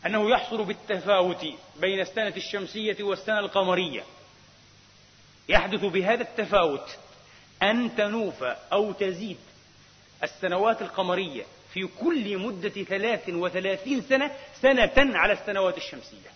[0.07, 1.47] أنه يحصل بالتفاوت
[1.81, 4.03] بين السنة الشمسية والسنة القمرية.
[5.49, 6.99] يحدث بهذا التفاوت
[7.63, 8.43] أن تنوف
[8.73, 9.37] أو تزيد
[10.23, 14.31] السنوات القمرية في كل مدة ثلاث وثلاثين سنة
[14.63, 16.31] سنة على السنوات الشمسية.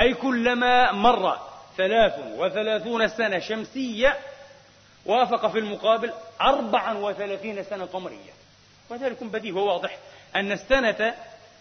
[0.00, 1.38] أي كلما مر
[1.76, 4.18] ثلاث وثلاثون سنة شمسية
[5.06, 8.32] وافق في المقابل أربعا وثلاثين سنة قمرية.
[8.90, 9.98] وذلك بديهي وواضح
[10.36, 11.14] أن السنة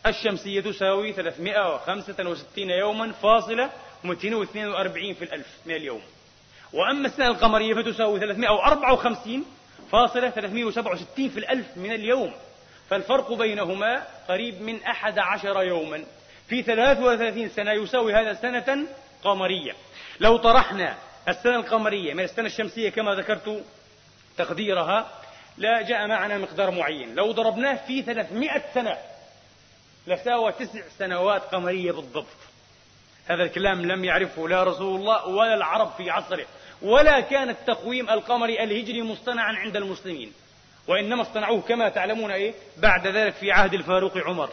[0.05, 3.69] الشمسية تساوي 365 يوما فاصلة
[4.05, 6.01] و242 في الألف من اليوم
[6.73, 9.45] وأما السنة القمرية فتساوي 354
[9.91, 12.33] فاصلة 367 في الألف من اليوم.
[12.89, 16.03] فالفرق بينهما قريب من أحد عشر يوما.
[16.47, 18.87] في 33 سنة يساوي هذا سنة
[19.23, 19.73] قمرية.
[20.19, 23.63] لو طرحنا السنة القمرية من السنة الشمسية كما ذكرت
[24.37, 25.09] تقديرها
[25.57, 27.15] لا جاء معنا مقدار معين.
[27.15, 28.97] لو ضربناه في 300 سنة
[30.07, 32.25] لساوى تسع سنوات قمرية بالضبط.
[33.27, 36.45] هذا الكلام لم يعرفه لا رسول الله ولا العرب في عصره.
[36.81, 40.33] ولا كان التقويم القمري الهجري مصطنعا عند المسلمين.
[40.87, 44.49] وإنما اصطنعوه كما تعلمون إيه؟ بعد ذلك في عهد الفاروق عمر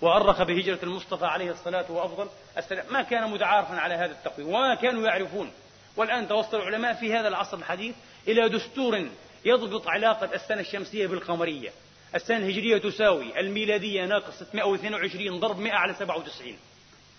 [0.00, 2.28] وأرخ بهجرة المصطفى عليه الصلاة وأفضل.
[2.58, 2.86] السلام.
[2.90, 5.50] ما كان متعارفا على هذا التقويم وما كانوا يعرفون.
[5.96, 7.94] والآن توصل العلماء في هذا العصر الحديث
[8.28, 9.08] إلى دستور
[9.44, 11.70] يضبط علاقة السنة الشمسية بالقمرية.
[12.14, 16.58] السنة الهجرية تساوي الميلادية ناقص 622 ضرب 100 على 97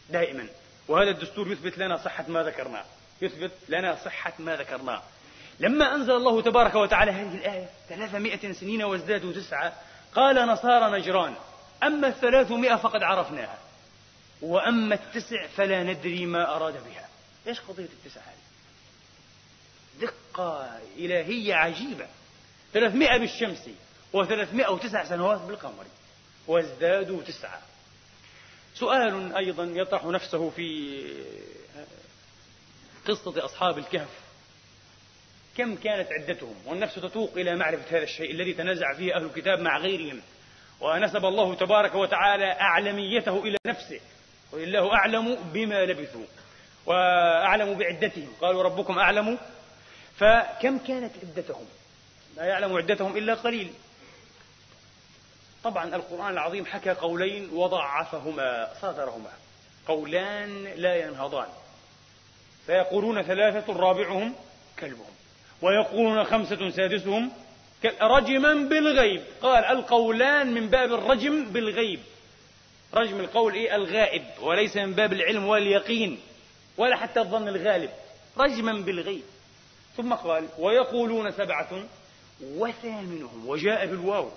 [0.09, 0.47] دائما.
[0.87, 2.85] وهذا الدستور يثبت لنا صحة ما ذكرناه.
[3.21, 5.01] يثبت لنا صحة ما ذكرناه.
[5.59, 9.73] لما أنزل الله تبارك وتعالى هذه الآية 300 سنين وازدادوا تسعة
[10.15, 11.35] قال نصارى نجران
[11.83, 13.57] أما الثلاثمائة فقد عرفناها
[14.41, 17.09] وأما التسع فلا ندري ما أراد بها.
[17.47, 18.41] إيش قضية التسع هذه؟
[20.01, 22.07] دقة إلهية عجيبة.
[22.73, 23.69] 300 بالشمس
[24.15, 25.85] و309 سنوات بالقمر
[26.47, 27.61] وازدادوا تسعة.
[28.75, 31.01] سؤال أيضا يطرح نفسه في
[33.07, 34.09] قصة أصحاب الكهف.
[35.57, 39.77] كم كانت عدتهم؟ والنفس تتوق إلى معرفة هذا الشيء الذي تنازع فيه أهل الكتاب مع
[39.77, 40.21] غيرهم.
[40.81, 43.99] ونسب الله تبارك وتعالى أعلميته إلى نفسه.
[44.53, 46.25] الله أعلم بما لبثوا
[46.85, 48.33] وأعلم بعدتهم.
[48.41, 49.37] قالوا ربكم أعلم.
[50.17, 51.65] فكم كانت عدتهم؟
[52.37, 53.73] لا يعلم عدتهم إلا قليل.
[55.63, 59.31] طبعا القرآن العظيم حكى قولين وضعفهما صادرهما.
[59.87, 61.47] قولان لا ينهضان.
[62.65, 64.35] فيقولون ثلاثة رابعهم
[64.79, 65.20] كلبهم.
[65.61, 67.31] ويقولون خمسة سادسهم
[68.01, 69.21] رجما بالغيب.
[69.41, 71.99] قال القولان من باب الرجم بالغيب.
[72.93, 76.19] رجم القول إيه؟ الغائب وليس من باب العلم واليقين
[76.77, 77.89] ولا حتى الظن الغالب.
[78.37, 79.23] رجما بالغيب.
[79.97, 81.83] ثم قال ويقولون سبعة
[82.43, 84.31] وثامنهم وجاء بالواو.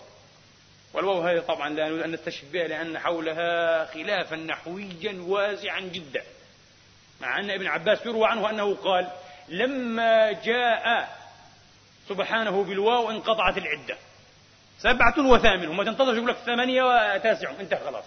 [0.94, 6.22] والواو هذه طبعا لا نريد أن نستشف بها لأن حولها خلافا نحويا واسعا جدا.
[7.20, 9.08] مع أن ابن عباس يروى عنه أنه قال
[9.48, 11.09] لما جاء
[12.09, 13.96] سبحانه بالواو انقطعت العدة.
[14.78, 15.76] سبعة وثامنهم.
[15.76, 18.04] ما تنتظر يقول لك ثمانية وتاسعهم انتهى خلاص.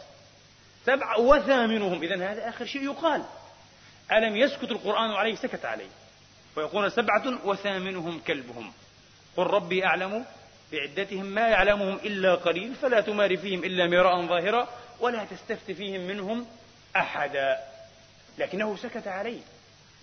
[0.86, 2.04] سبعة وثامنهم.
[2.04, 3.24] إذا هذا آخر شيء يقال.
[4.12, 5.90] ألم يسكت القرآن عليه؟ سكت عليه.
[6.56, 8.74] ويقول سبعة وثامنهم كلبهم.
[9.38, 10.26] قل ربي أعلم
[10.72, 14.68] بعدتهم ما يعلمهم إلا قليل فلا تمار فيهم إلا مراء ظاهرا
[15.00, 16.48] ولا تستفت فيهم منهم
[16.96, 17.58] أحدا.
[18.38, 19.42] لكنه سكت عليه.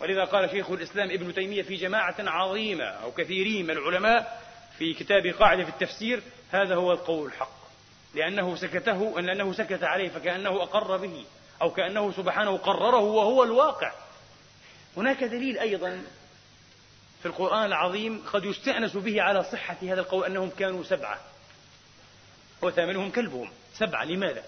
[0.00, 4.42] ولذا قال شيخ الإسلام ابن تيمية في جماعة عظيمة أو كثيرين من العلماء
[4.78, 7.54] في كتاب قاعدة في التفسير هذا هو القول الحق.
[8.14, 11.24] لأنه سكته لأنه سكت عليه فكأنه أقر به
[11.62, 13.92] أو كأنه سبحانه قرره وهو الواقع.
[14.96, 16.02] هناك دليل أيضا
[17.20, 21.20] في القرآن العظيم قد يستأنس به على صحة هذا القول أنهم كانوا سبعة.
[22.62, 23.50] وثامنهم كلبهم.
[23.74, 24.42] سبعة لماذا؟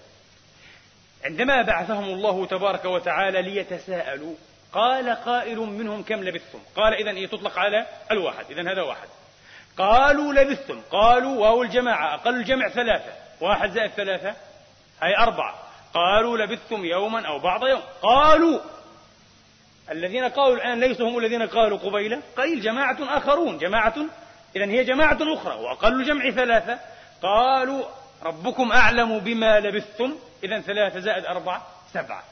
[1.25, 4.35] عندما بعثهم الله تبارك وتعالى ليتساءلوا
[4.73, 9.07] قال قائل منهم كم لبثتم؟ قال إذا إيه تطلق على الواحد إذا هذا واحد.
[9.77, 13.11] قالوا لبثتم قالوا واو الجماعة أقل الجمع ثلاثة.
[13.41, 14.35] واحد زائد ثلاثة
[15.03, 15.55] هي أربعة.
[15.93, 17.81] قالوا لبثتم يوما أو بعض يوم.
[18.01, 18.59] قالوا
[19.91, 23.95] الذين قالوا الآن ليسوا هم الذين قالوا قبيلة قليل جماعة آخرون جماعة
[24.55, 26.79] إذا هي جماعة أخرى وأقل جمع ثلاثة.
[27.21, 27.85] قالوا
[28.23, 32.23] ربكم أعلم بما لبثتم إذا ثلاثة زائد أربعة سبعة.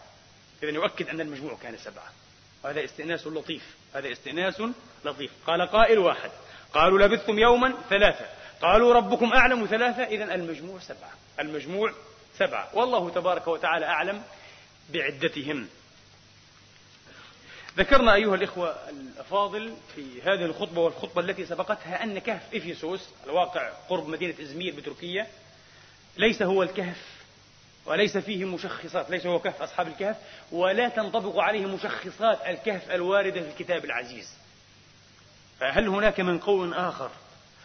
[0.64, 2.25] إذا يؤكد أن المجموع كان سبعة.
[2.66, 4.62] وهذا استئناس لطيف هذا استئناس
[5.06, 5.32] لطيف.
[5.48, 6.32] قال قائل واحد
[6.74, 8.26] قالوا لبثتم يوما ثلاثة
[8.62, 11.94] قالوا ربكم أعلم ثلاثة إذا المجموع سبعة المجموع
[12.38, 12.70] سبعة.
[12.74, 14.24] والله تبارك وتعالى أعلم
[14.94, 15.68] بعدتهم.
[17.78, 24.08] ذكرنا أيها الإخوة الأفاضل في هذه الخطبة والخطبة التي سبقتها أن كهف إفيسوس الواقع قرب
[24.08, 25.28] مدينة إزمير بتركيا
[26.18, 27.15] ليس هو الكهف
[27.86, 30.18] وليس فيه مشخصات ليس هو كهف أصحاب الكهف
[30.52, 34.34] ولا تنطبق عليه مشخصات الكهف الواردة في الكتاب العزيز.
[35.60, 37.12] فهل هناك من قول آخر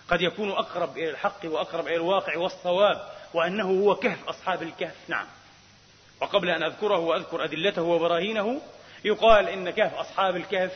[0.09, 5.27] قد يكون أقرب إلى الحق وأقرب إلى الواقع والصواب وأنه هو كهف أصحاب الكهف؟ نعم.
[6.21, 8.61] وقبل أن أذكره وأذكر أدلته وبراهينه
[9.05, 10.73] يقال إن كهف أصحاب الكهف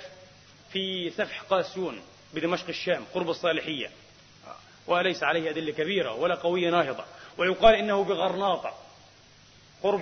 [0.72, 2.02] في سفح قاسيون
[2.34, 3.90] بدمشق الشام قرب الصالحية.
[4.86, 7.04] وليس عليه أدلة كبيرة ولا قوية ناهضة.
[7.38, 8.74] ويقال إنه بغرناطة.
[9.84, 10.00] قرب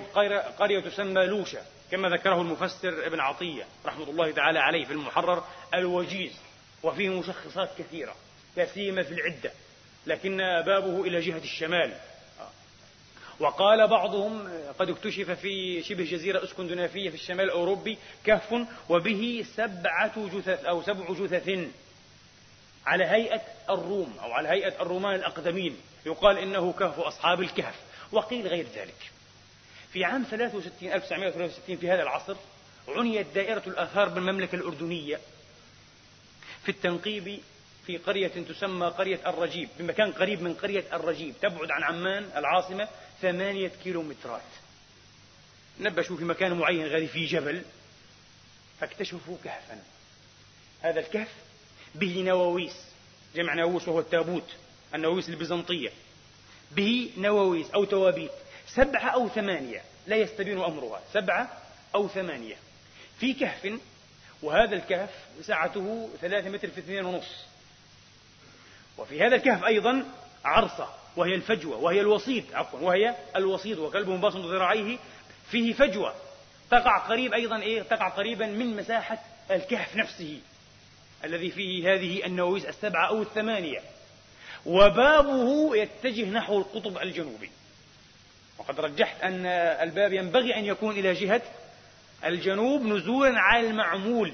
[0.59, 5.43] قرية تسمى لوشة كما ذكره المفسر ابن عطية رحمة الله تعالى عليه في المحرر
[5.73, 6.31] الوجيز
[6.83, 8.15] وفيه مشخصات كثيرة
[8.55, 9.51] كثيمة في العدة
[10.07, 11.93] لكن بابه إلى جهة الشمال.
[13.39, 18.53] وقال بعضهم قد اكتشف في شبه جزيرة اسكندنافية في الشمال الأوروبي كهف
[18.89, 21.67] وبه سبعة جثث أو سبع جثث
[22.85, 25.77] على هيئة الروم أو على هيئة الرومان الأقدمين.
[26.05, 27.75] يقال إنه كهف أصحاب الكهف
[28.11, 29.11] وقيل غير ذلك.
[29.93, 32.35] في عام 63 1963 في هذا العصر
[32.87, 35.19] عنيت دائرة الآثار بالمملكة الأردنية
[36.63, 37.39] في التنقيب
[37.85, 41.35] في قرية تسمى قرية الرجيب بمكان قريب من قرية الرجيب.
[41.41, 42.87] تبعد عن عمان العاصمة
[43.21, 44.41] ثمانية كيلومترات.
[45.79, 47.61] نبشوا في مكان معين غادي في جبل
[48.79, 49.83] فاكتشفوا كهفا.
[50.81, 51.31] هذا الكهف
[51.95, 52.75] به نواويس
[53.35, 54.49] جمع ناووس وهو التابوت
[54.95, 55.89] النواويس البيزنطية.
[56.71, 58.31] به نواويس أو توابيت.
[58.75, 59.81] سبعة أو ثمانية.
[60.07, 61.01] لا يستبين أمرها.
[61.13, 61.49] سبعة
[61.95, 62.55] أو ثمانية.
[63.19, 63.79] في كهف
[64.41, 65.09] وهذا الكهف
[65.41, 67.45] سعته ثلاثة متر في اثنين ونص.
[68.97, 70.05] وفي هذا الكهف أيضا
[70.45, 74.97] عرصة وهي الفجوة وهي الوسيط عفوا وهي الوسيط وكلب باسط ذراعيه.
[75.51, 76.15] فيه فجوة.
[76.71, 79.19] تقع قريب أيضا إيه؟ تقع قريبا من مساحة
[79.51, 80.39] الكهف نفسه.
[81.23, 83.81] الذي فيه هذه النواويس السبعة أو الثمانية.
[84.65, 87.49] وبابه يتجه نحو القطب الجنوبي.
[88.63, 89.45] وقد رجحت أن
[89.81, 91.41] الباب ينبغي أن يكون إلى جهة
[92.25, 94.33] الجنوب نزولا على المعمول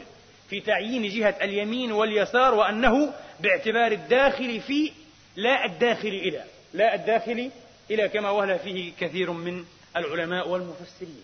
[0.49, 4.91] في تعيين جهة اليمين واليسار وأنه باعتبار الداخل في
[5.35, 7.51] لا الداخل إلى لا الداخل
[7.91, 9.65] إلى كما وهل فيه كثير من
[9.97, 11.23] العلماء والمفسرين.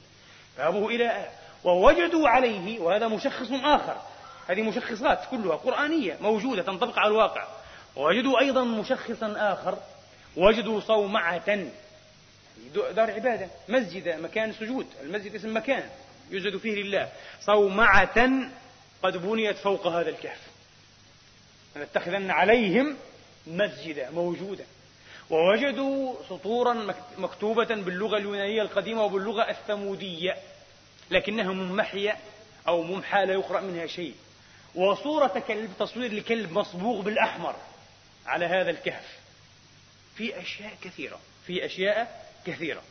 [0.58, 1.28] فهمه إلى
[1.64, 3.98] ووجدوا عليه وهذا مشخص آخر
[4.48, 7.48] هذه مشخصات كلها قرآنية موجودة تنطبق على الواقع.
[7.96, 9.78] ووجدوا أيضا مشخصا آخر
[10.38, 11.68] وجدوا صومعة
[12.74, 13.50] دار عبادة.
[13.70, 14.88] مسجد مكان سجود.
[15.02, 15.90] المسجد اسم مكان
[16.32, 17.12] يوجد فيه لله.
[17.42, 18.30] صومعة
[19.04, 20.42] قد بنيت فوق هذا الكهف.
[21.76, 22.98] لنتخذن عليهم
[23.48, 24.66] مسجدا موجودا.
[25.30, 30.38] ووجدوا سطورا مكتوبة باللغة اليونانية القديمة وباللغة الثمودية
[31.12, 32.18] لكنها ممحية
[32.68, 34.16] أو ممحى لا يقرأ منها شيء.
[34.76, 37.56] وصورة كلب تصوير لكلب مصبوغ بالأحمر
[38.26, 39.20] على هذا الكهف.
[40.16, 41.20] في أشياء كثيرة.
[41.48, 42.82] في أشياء كثيرة.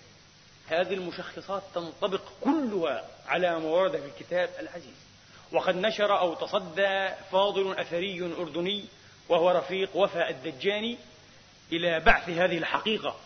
[0.69, 5.05] هذه المشخصات تنطبق كلها على ما ورد في الكتاب العزيز.
[5.53, 8.85] وقد نشر أو تصدى فاضل أثري أردني
[9.29, 10.99] وهو رفيق وفاء الدجاني
[11.73, 13.17] إلى بعث هذه الحقيقة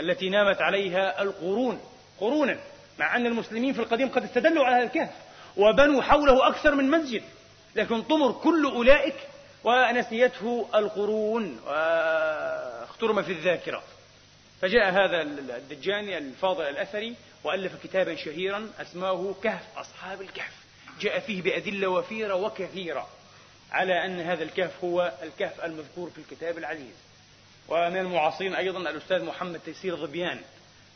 [0.00, 1.80] التي نامت عليها القرون
[2.20, 2.60] قرونا
[2.98, 5.10] مع أن المسلمين في القديم قد استدلوا على هذا الكهف
[5.56, 7.22] وبنوا حوله أكثر من مسجد.
[7.76, 9.14] لكن طمر كل أولئك
[9.64, 11.60] ونسيته القرون.
[11.66, 13.82] واخترم في الذاكرة.
[14.60, 15.22] فجاء هذا
[15.56, 20.52] الدجاني الفاضل الأثري وألف كتابا شهيرا أسماه كهف أصحاب الكهف.
[21.00, 23.08] جاء فيه بأدلة وفيرة وكثيرة
[23.72, 26.94] على أن هذا الكهف هو الكهف المذكور في الكتاب العزيز.
[27.68, 30.40] ومن المعاصرين أيضا الأستاذ محمد تيسير ظبيان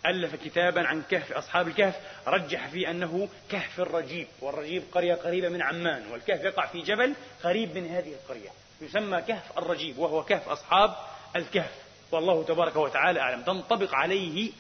[0.07, 1.95] ألف كتابا عن كهف أصحاب الكهف
[2.27, 7.79] رجح فيه أنه كهف الرجيب والرجيب قرية قريبة من عمان والكهف يقع في جبل قريب
[7.79, 8.51] من هذه القرية
[8.81, 10.95] يسمى كهف الرجيب وهو كهف أصحاب
[11.37, 11.82] الكهف.
[12.13, 13.43] والله تبارك وتعالى أعلم.
[13.43, 14.53] تنطبق عليه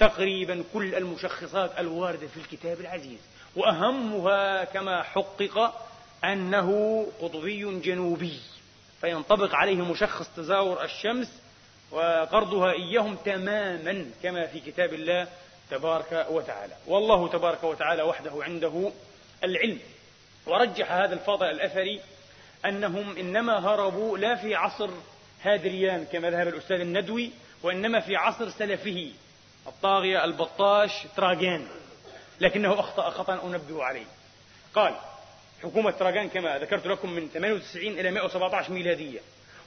[0.00, 3.18] تقريبا كل المشخصات الواردة في الكتاب العزيز.
[3.56, 5.74] وأهمها كما حقق
[6.24, 8.40] أنه قطبي جنوبي.
[9.00, 11.42] فينطبق عليه مشخص تزاور الشمس
[11.90, 15.28] وقرضها إياهم تماما كما في كتاب الله
[15.70, 16.74] تبارك وتعالى.
[16.86, 18.92] والله تبارك وتعالى وحده عنده
[19.44, 19.78] العلم.
[20.46, 22.00] ورجح هذا الفاضل الأثري
[22.64, 24.90] أنهم إنما هربوا لا في عصر
[25.44, 27.30] هادريان كما ذهب الأستاذ الندوي
[27.62, 29.10] وإنما في عصر سلفه
[29.66, 31.66] الطاغية البطاش تراجان
[32.40, 34.06] لكنه أخطأ خطأ أنبه عليه.
[34.74, 34.94] قال
[35.62, 39.20] حكومة تراجان كما ذكرت لكم من 98 إلى 117 ميلادية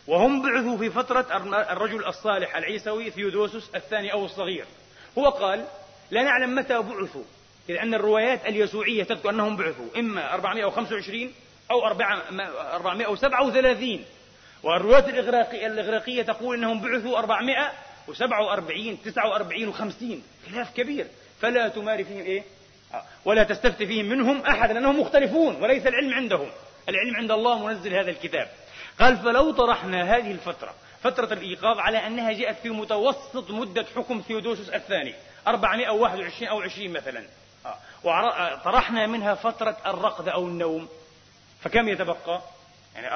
[0.08, 1.38] وهم بعثوا في فترة
[1.72, 4.66] الرجل الصالح العيسوي ثيودوسوس الثاني أو الصغير.
[5.18, 5.66] هو قال
[6.12, 7.24] لا نعلم متى بعثوا
[7.70, 11.34] إذ أن الروايات اليسوعية تذكر أنهم بعثوا إما 425
[11.72, 14.06] أو 437
[14.64, 21.08] والروايات الإغراقية, الإغراقية تقول أنهم بعثوا 447 49 و50 خلاف كبير.
[21.42, 22.44] فلا تماري فيهم إيه؟
[23.26, 26.50] ولا تستفتي فيهم منهم أحد لأنهم مختلفون وليس العلم عندهم.
[26.90, 28.48] العلم عند الله منزل هذا الكتاب.
[29.00, 34.70] قال فلو طرحنا هذه الفترة فترة الإيقاظ على أنها جاءت في متوسط مدة حكم ثيودوسوس
[34.70, 35.14] الثاني
[35.48, 37.24] 421 أو 20 مثلا.
[38.04, 40.88] وطرحنا منها فترة الرقد أو النوم.
[41.62, 42.42] فكم يتبقى؟
[42.96, 43.16] يعني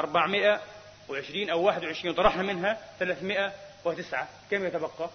[1.12, 5.09] 420 أو 21 طرحنا منها 309 كم يتبقى؟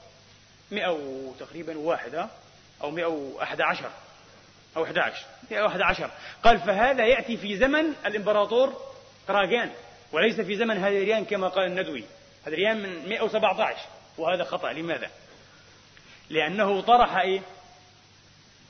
[0.70, 2.28] 100 تقريبا وأحد
[2.82, 3.90] أو 111
[4.76, 6.10] أو 11 111
[6.42, 8.72] قال فهذا يأتي في زمن الإمبراطور
[9.28, 9.70] تراجان
[10.12, 12.04] وليس في زمن هذريان كما قال الندوي.
[12.46, 13.78] هذريان من 117
[14.18, 14.72] وهذا خطأ.
[14.72, 15.10] لماذا؟
[16.30, 17.40] لأنه طرح إيه؟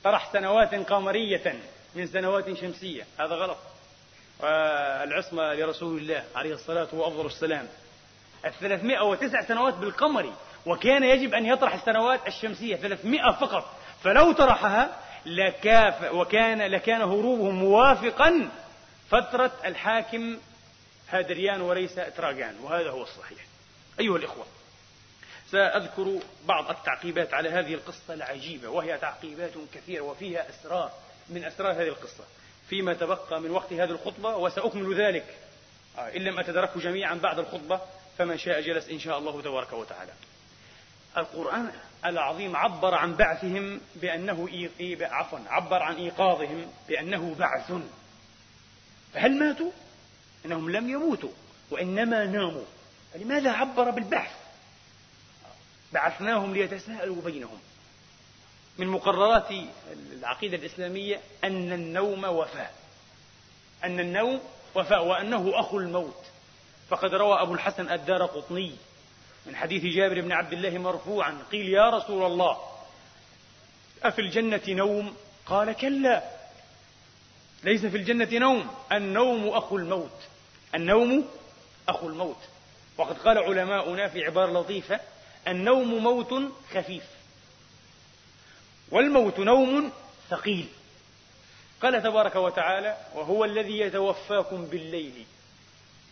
[0.03, 1.55] طرح سنوات قمرية
[1.95, 3.05] من سنوات شمسية.
[3.19, 3.57] هذا غلط.
[4.39, 7.67] والعصمة لرسول الله عليه الصلاة وأفضل السلام.
[8.45, 10.33] الثلاثمائة وتسع سنوات بالقمري
[10.65, 13.65] وكان يجب أن يطرح السنوات الشمسية ثلاثمائة فقط.
[14.03, 18.49] فلو طرحها لكاف وكان لكان هروبه موافقا
[19.09, 20.37] فترة الحاكم
[21.09, 23.39] هادريان وليس تراجان وهذا هو الصحيح.
[23.99, 24.45] أيها الإخوة
[25.51, 30.91] سأذكر بعض التعقيبات على هذه القصة العجيبة وهي تعقيبات كثيرة وفيها أسرار
[31.29, 32.23] من أسرار هذه القصة.
[32.69, 35.37] فيما تبقى من وقت هذه الخطبة وسأكمل ذلك.
[35.97, 37.81] آه، إن لم أتدركه جميعا بعد الخطبة
[38.17, 40.11] فمن شاء جلس إن شاء الله تبارك وتعالى.
[41.17, 41.71] القرآن
[42.05, 44.69] العظيم عبر عن بعثهم بأنه.
[45.01, 47.71] عفوا عبر عن إيقاظهم بأنه بعث.
[49.13, 49.71] فهل ماتوا؟
[50.45, 51.31] أنهم لم يموتوا
[51.71, 52.65] وإنما ناموا.
[53.13, 54.31] فلماذا عبر بالبعث؟
[55.93, 57.59] بعثناهم ليتساءلوا بينهم.
[58.77, 59.47] من مقررات
[60.13, 62.73] العقيدة الإسلامية أن النوم وفاء.
[63.83, 64.41] أن النوم
[64.75, 66.25] وفاء وأنه أخو الموت.
[66.89, 68.75] فقد روى أبو الحسن الدار قطني
[69.45, 72.57] من حديث جابر بن عبد الله مرفوعا قيل يا رسول الله
[74.03, 75.15] أفي الجنة نوم؟
[75.45, 76.23] قال كلا
[77.63, 78.69] ليس في الجنة نوم.
[78.91, 80.19] النوم أخو الموت.
[80.75, 81.27] النوم
[81.89, 82.39] أخو الموت.
[82.97, 84.99] وقد قال علماؤنا في عبارة لطيفة
[85.47, 86.33] النوم موت
[86.73, 87.03] خفيف.
[88.91, 89.91] والموت نوم
[90.29, 90.65] ثقيل.
[91.81, 95.25] قال تبارك وتعالى وهو الذي يتوفاكم بالليل.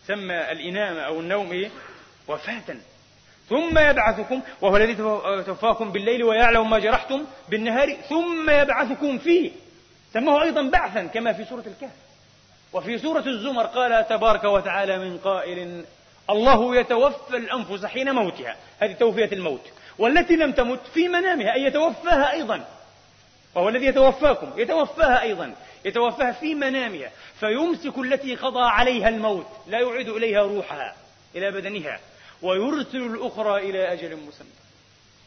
[0.08, 1.70] سمى الإنامة أو النوم إيه؟
[2.28, 2.76] وفاة.
[3.50, 4.92] ثم يبعثكم وهو الذي
[5.40, 7.94] يتوفاكم بالليل ويعلم ما جرحتم بالنهار.
[8.10, 9.52] ثم يبعثكم فيه.
[10.14, 11.96] سماه أيضا بعثا كما في سورة الكهف.
[12.74, 15.86] وفي سورة الزمر قال تبارك وتعالى من قائل
[16.30, 18.56] الله يتوفى الأنفس حين موتها.
[18.80, 19.72] هذه توفية الموت.
[19.98, 22.68] والتي لم تمت في منامها أي يتوفاها أيضا.
[23.56, 27.12] وهو الذي يتوفاكم يتوفاها أيضا يتوفاها في منامها.
[27.40, 30.96] فيمسك التي قضى عليها الموت لا يعيد إليها روحها
[31.36, 32.00] إلى بدنها.
[32.42, 34.50] ويرسل الأخرى إلى أجل مسمى.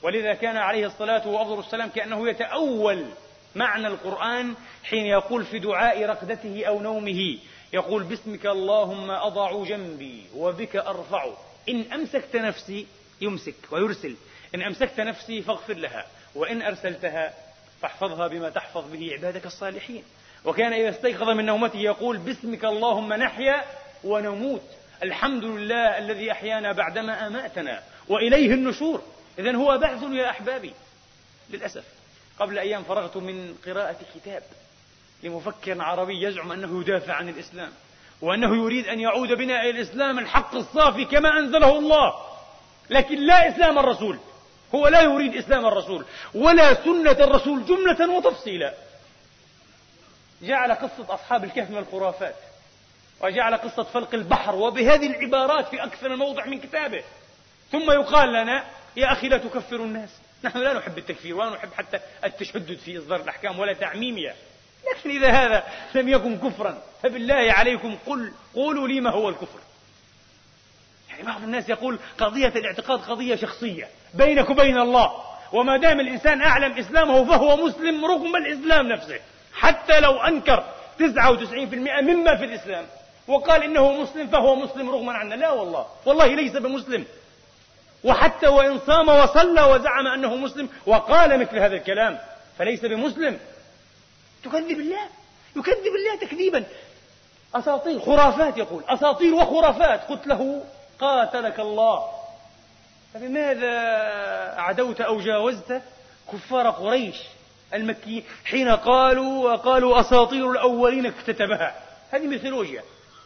[0.02, 3.06] ولذا كان عليه الصلاة وأفضل السلام كأنه يتأول
[3.54, 4.54] معنى القرآن
[4.84, 7.38] حين يقول في دعاء رقدته أو نومه
[7.72, 11.26] يقول باسمك اللهم أضع جنبي وبك أرفع
[11.68, 12.86] إن أمسكت نفسي
[13.20, 14.16] يمسك ويرسل.
[14.54, 17.34] إن أمسكت نفسي فاغفر لها وإن أرسلتها
[17.82, 20.02] فاحفظها بما تحفظ به عبادك الصالحين.
[20.44, 23.64] وكان إذا استيقظ من نومته يقول باسمك اللهم نحيا
[24.04, 24.62] ونموت.
[25.02, 29.02] الحمد لله الذي أحيانا بعدما أماتنا وإليه النشور.
[29.38, 30.72] إذا هو بعث يا أحبابي.
[31.50, 31.84] للأسف
[32.38, 34.42] قبل أيام فرغت من قراءة كتاب
[35.22, 37.70] لمفكر عربي يزعم أنه يدافع عن الإسلام
[38.20, 42.14] وأنه يريد أن يعود بنا إلى الإسلام الحق الصافي كما أنزله الله.
[42.90, 44.18] لكن لا إسلام الرسول.
[44.74, 46.04] هو لا يريد إسلام الرسول
[46.34, 48.74] ولا سنة الرسول جملة وتفصيلا.
[50.42, 52.34] جعل قصة أصحاب الكهف من الخرافات
[53.20, 57.02] وجعل قصة فلق البحر وبهذه العبارات في أكثر موضع من كتابه.
[57.72, 58.64] ثم يقال لنا
[58.96, 60.10] يا أخي لا تكفروا الناس.
[60.44, 64.34] نحن لا نحب التكفير ولا نحب حتى التشدد في إصدار الأحكام ولا تعميمها.
[64.90, 65.64] لكن إذا هذا
[65.94, 69.58] لم يكن كفرا فبالله عليكم قل قولوا لي ما هو الكفر.
[71.18, 73.88] يعني بعض الناس يقول قضية الاعتقاد قضية شخصية.
[74.14, 75.12] بينك وبين الله.
[75.52, 79.20] وما دام الإنسان أعلم إسلامه فهو مسلم رغم الإسلام نفسه.
[79.52, 80.64] حتى لو أنكر
[80.98, 82.86] 99% مما في الإسلام.
[83.28, 85.86] وقال إنه مسلم فهو مسلم رغما عنا لا والله.
[86.06, 87.04] والله ليس بمسلم.
[88.04, 92.18] وحتى وإن صام وصلى وزعم أنه مسلم وقال مثل هذا الكلام
[92.58, 93.38] فليس بمسلم.
[94.44, 95.08] تكذب الله.
[95.56, 96.64] يكذب الله تكذيبا.
[97.54, 98.82] أساطير خرافات يقول.
[98.88, 100.00] أساطير وخرافات.
[100.00, 100.64] قلت له
[101.00, 102.10] قاتلك الله.
[103.14, 103.78] فبماذا
[104.60, 105.82] عدوت أو جاوزت
[106.32, 107.16] كفار قريش
[107.74, 112.82] المكيين حين قالوا وقالوا أساطير الأولين اكتتبها؟ هذه ميثولوجيا.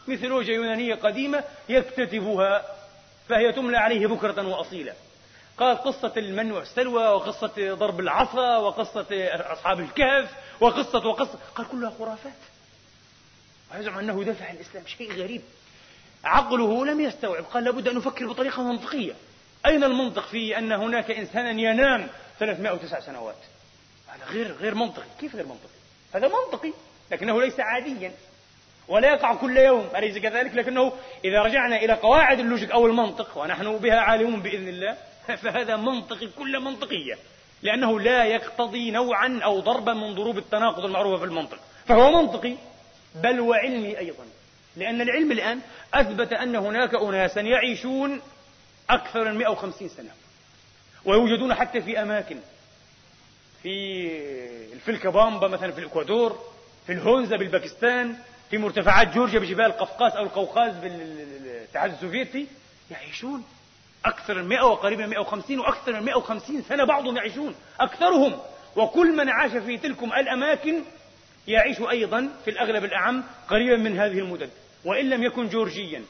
[0.07, 2.65] ميثولوجيا يونانية قديمة يكتتبها
[3.29, 4.93] فهي تملى عليه بكرة وأصيلا.
[5.57, 9.07] قال قصة المن والسلوى وقصة ضرب العصا وقصة
[9.53, 12.33] أصحاب الكهف وقصة وقصة قال كلها خرافات.
[13.73, 15.41] ويزعم أنه عن الإسلام شيء غريب.
[16.23, 17.43] عقله لم يستوعب.
[17.43, 19.13] قال لابد أن نفكر بطريقة منطقية.
[19.65, 22.07] أين المنطق في أن هناك إنسانا ينام
[22.39, 23.35] 309 سنوات؟
[24.07, 25.05] هذا غير غير منطقي.
[25.19, 25.73] كيف غير منطقي؟
[26.15, 26.73] هذا منطقي
[27.11, 28.11] لكنه ليس عاديا.
[28.87, 29.87] ولا يقع كل يوم.
[29.95, 30.93] أليس كذلك؟ لكنه
[31.25, 34.97] إذا رجعنا إلى قواعد اللوجيك أو المنطق ونحن بها عالمون بإذن الله
[35.43, 37.17] فهذا منطقي كل منطقية.
[37.61, 41.59] لأنه لا يقتضي نوعا أو ضربا من ضروب التناقض المعروفة في المنطق.
[41.85, 42.55] فهو منطقي
[43.15, 44.25] بل وعلمي أيضا.
[44.77, 45.59] لأن العلم الآن
[45.93, 48.21] أثبت أن هناك أناسا يعيشون
[48.89, 50.09] أكثر من 150 سنة
[51.05, 52.37] ويوجدون حتى في أماكن
[53.63, 54.07] في
[54.73, 56.39] الفلكبامبا مثلا في الإكوادور
[56.87, 58.15] في الهونزا بالباكستان
[58.49, 62.47] في مرتفعات جورجيا بجبال قفقاز أو القوقاز بالاتحاد السوفيتي
[62.91, 63.43] يعيشون
[64.05, 68.39] أكثر من 100 وقريبا من 150 وأكثر من 150 سنة بعضهم يعيشون أكثرهم.
[68.75, 70.83] وكل من عاش في تلكم الأماكن
[71.47, 74.49] يعيش أيضا في الأغلب الأعم قريبا من هذه المدد
[74.85, 76.03] وإن لم يكن جورجيا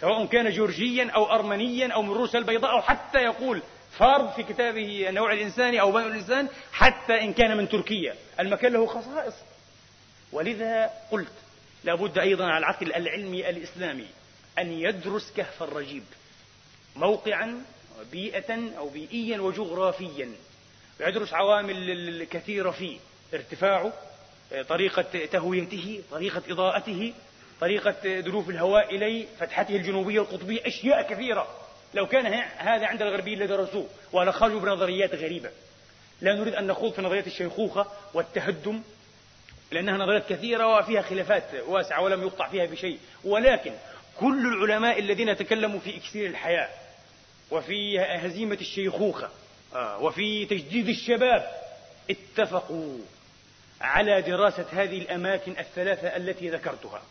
[0.00, 3.62] سواء كان جورجيا أو أرمنيا أو من روسيا البيضاء أو حتى يقول
[3.98, 8.14] فارض في كتابه النوع الإنساني أو بنو الإنسان حتى إن كان من تركيا.
[8.40, 9.34] المكان له خصائص.
[10.32, 11.32] ولذا قلت
[11.84, 14.06] لابد أيضا على العقل العلمي الإسلامي
[14.58, 16.04] أن يدرس كهف الرجيب
[16.96, 17.62] موقعا
[18.00, 20.32] وبيئة أو بيئيا وجغرافيا
[21.00, 22.98] يدرس عوامل كثيرة فيه
[23.34, 23.92] ارتفاعه
[24.68, 27.12] طريقة تهويته طريقة إضاءته
[27.60, 31.46] طريقة دلوف الهواء إليه فتحته الجنوبية القطبية أشياء كثيرة.
[31.94, 32.26] لو كان
[32.56, 35.50] هذا عند الغربيين لدرسوه ولخرجوا بنظريات غريبة.
[36.20, 38.82] لا نريد أن نخوض في نظرية الشيخوخة والتهدم
[39.72, 42.98] لأنها نظريات كثيرة وفيها خلافات واسعة ولم يقطع فيها بشيء.
[43.24, 43.72] ولكن
[44.20, 46.68] كل العلماء الذين تكلموا في إكسير الحياة
[47.50, 49.30] وفي هزيمة الشيخوخة
[49.74, 51.50] آه، وفي تجديد الشباب
[52.10, 52.98] اتفقوا.
[53.82, 57.02] على دراسة هذه الأماكن الثلاثة التي ذكرتها.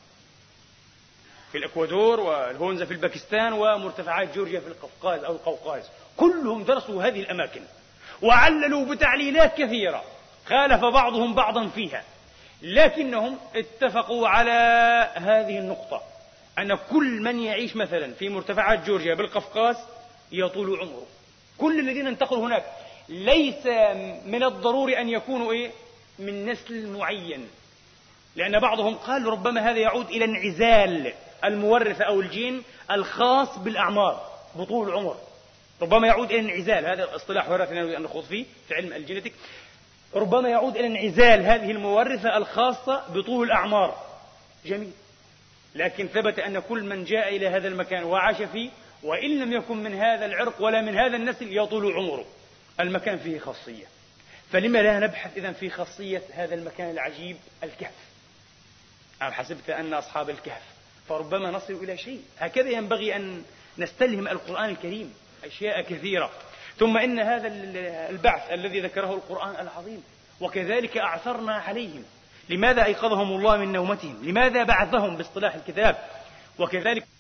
[1.52, 5.90] في الإكوادور والهونزا في الباكستان ومرتفعات جورجيا في القفقاز أو القوقاز.
[6.18, 7.62] كلهم درسوا هذه الأماكن
[8.22, 10.04] وعللوا بتعليلات كثيرة.
[10.46, 12.04] خالف بعضهم بعضا فيها.
[12.62, 14.52] لكنهم اتفقوا على
[15.16, 16.02] هذه النقطة
[16.60, 19.76] أن كل من يعيش مثلا في مرتفعات جورجيا بالقفقاز
[20.32, 21.06] يطول عمره.
[21.58, 22.64] كل الذين انتقلوا هناك
[23.10, 23.66] ليس
[24.26, 25.72] من الضروري أن يكونوا إيه؟
[26.20, 27.48] من نسل معين.
[28.36, 35.18] لأن بعضهم قال ربما هذا يعود إلى انعزال المورثة أو الجين الخاص بالأعمار بطول العمر.
[35.82, 39.34] ربما يعود إلى انعزال هذا اصطلاح وراثي نريد أن نخوض فيه في علم الجينيتك
[40.16, 43.98] ربما يعود إلى انعزال هذه المورثة الخاصة بطول الأعمار.
[44.66, 44.92] جميل.
[45.76, 48.70] لكن ثبت أن كل من جاء إلى هذا المكان وعاش فيه
[49.04, 52.26] وإن لم يكن من هذا العرق ولا من هذا النسل يطول عمره.
[52.80, 53.86] المكان فيه خاصية.
[54.52, 57.94] فلما لا نبحث إذا في خاصية هذا المكان العجيب؟ الكهف.
[59.22, 60.62] أم حسبت أن أصحاب الكهف؟
[61.10, 62.22] فربما نصل إلى شيء.
[62.40, 63.44] هكذا ينبغي أن
[63.78, 65.14] نستلهم القرآن الكريم.
[65.44, 66.32] أشياء كثيرة.
[66.78, 67.48] ثم إن هذا
[68.10, 70.04] البعث الذي ذكره القرآن العظيم
[70.42, 72.04] وكذلك أعثرنا عليهم.
[72.50, 76.10] لماذا أيقظهم الله من نومتهم؟ لماذا بعثهم باصطلاح الكتاب؟
[76.60, 77.11] وكذلك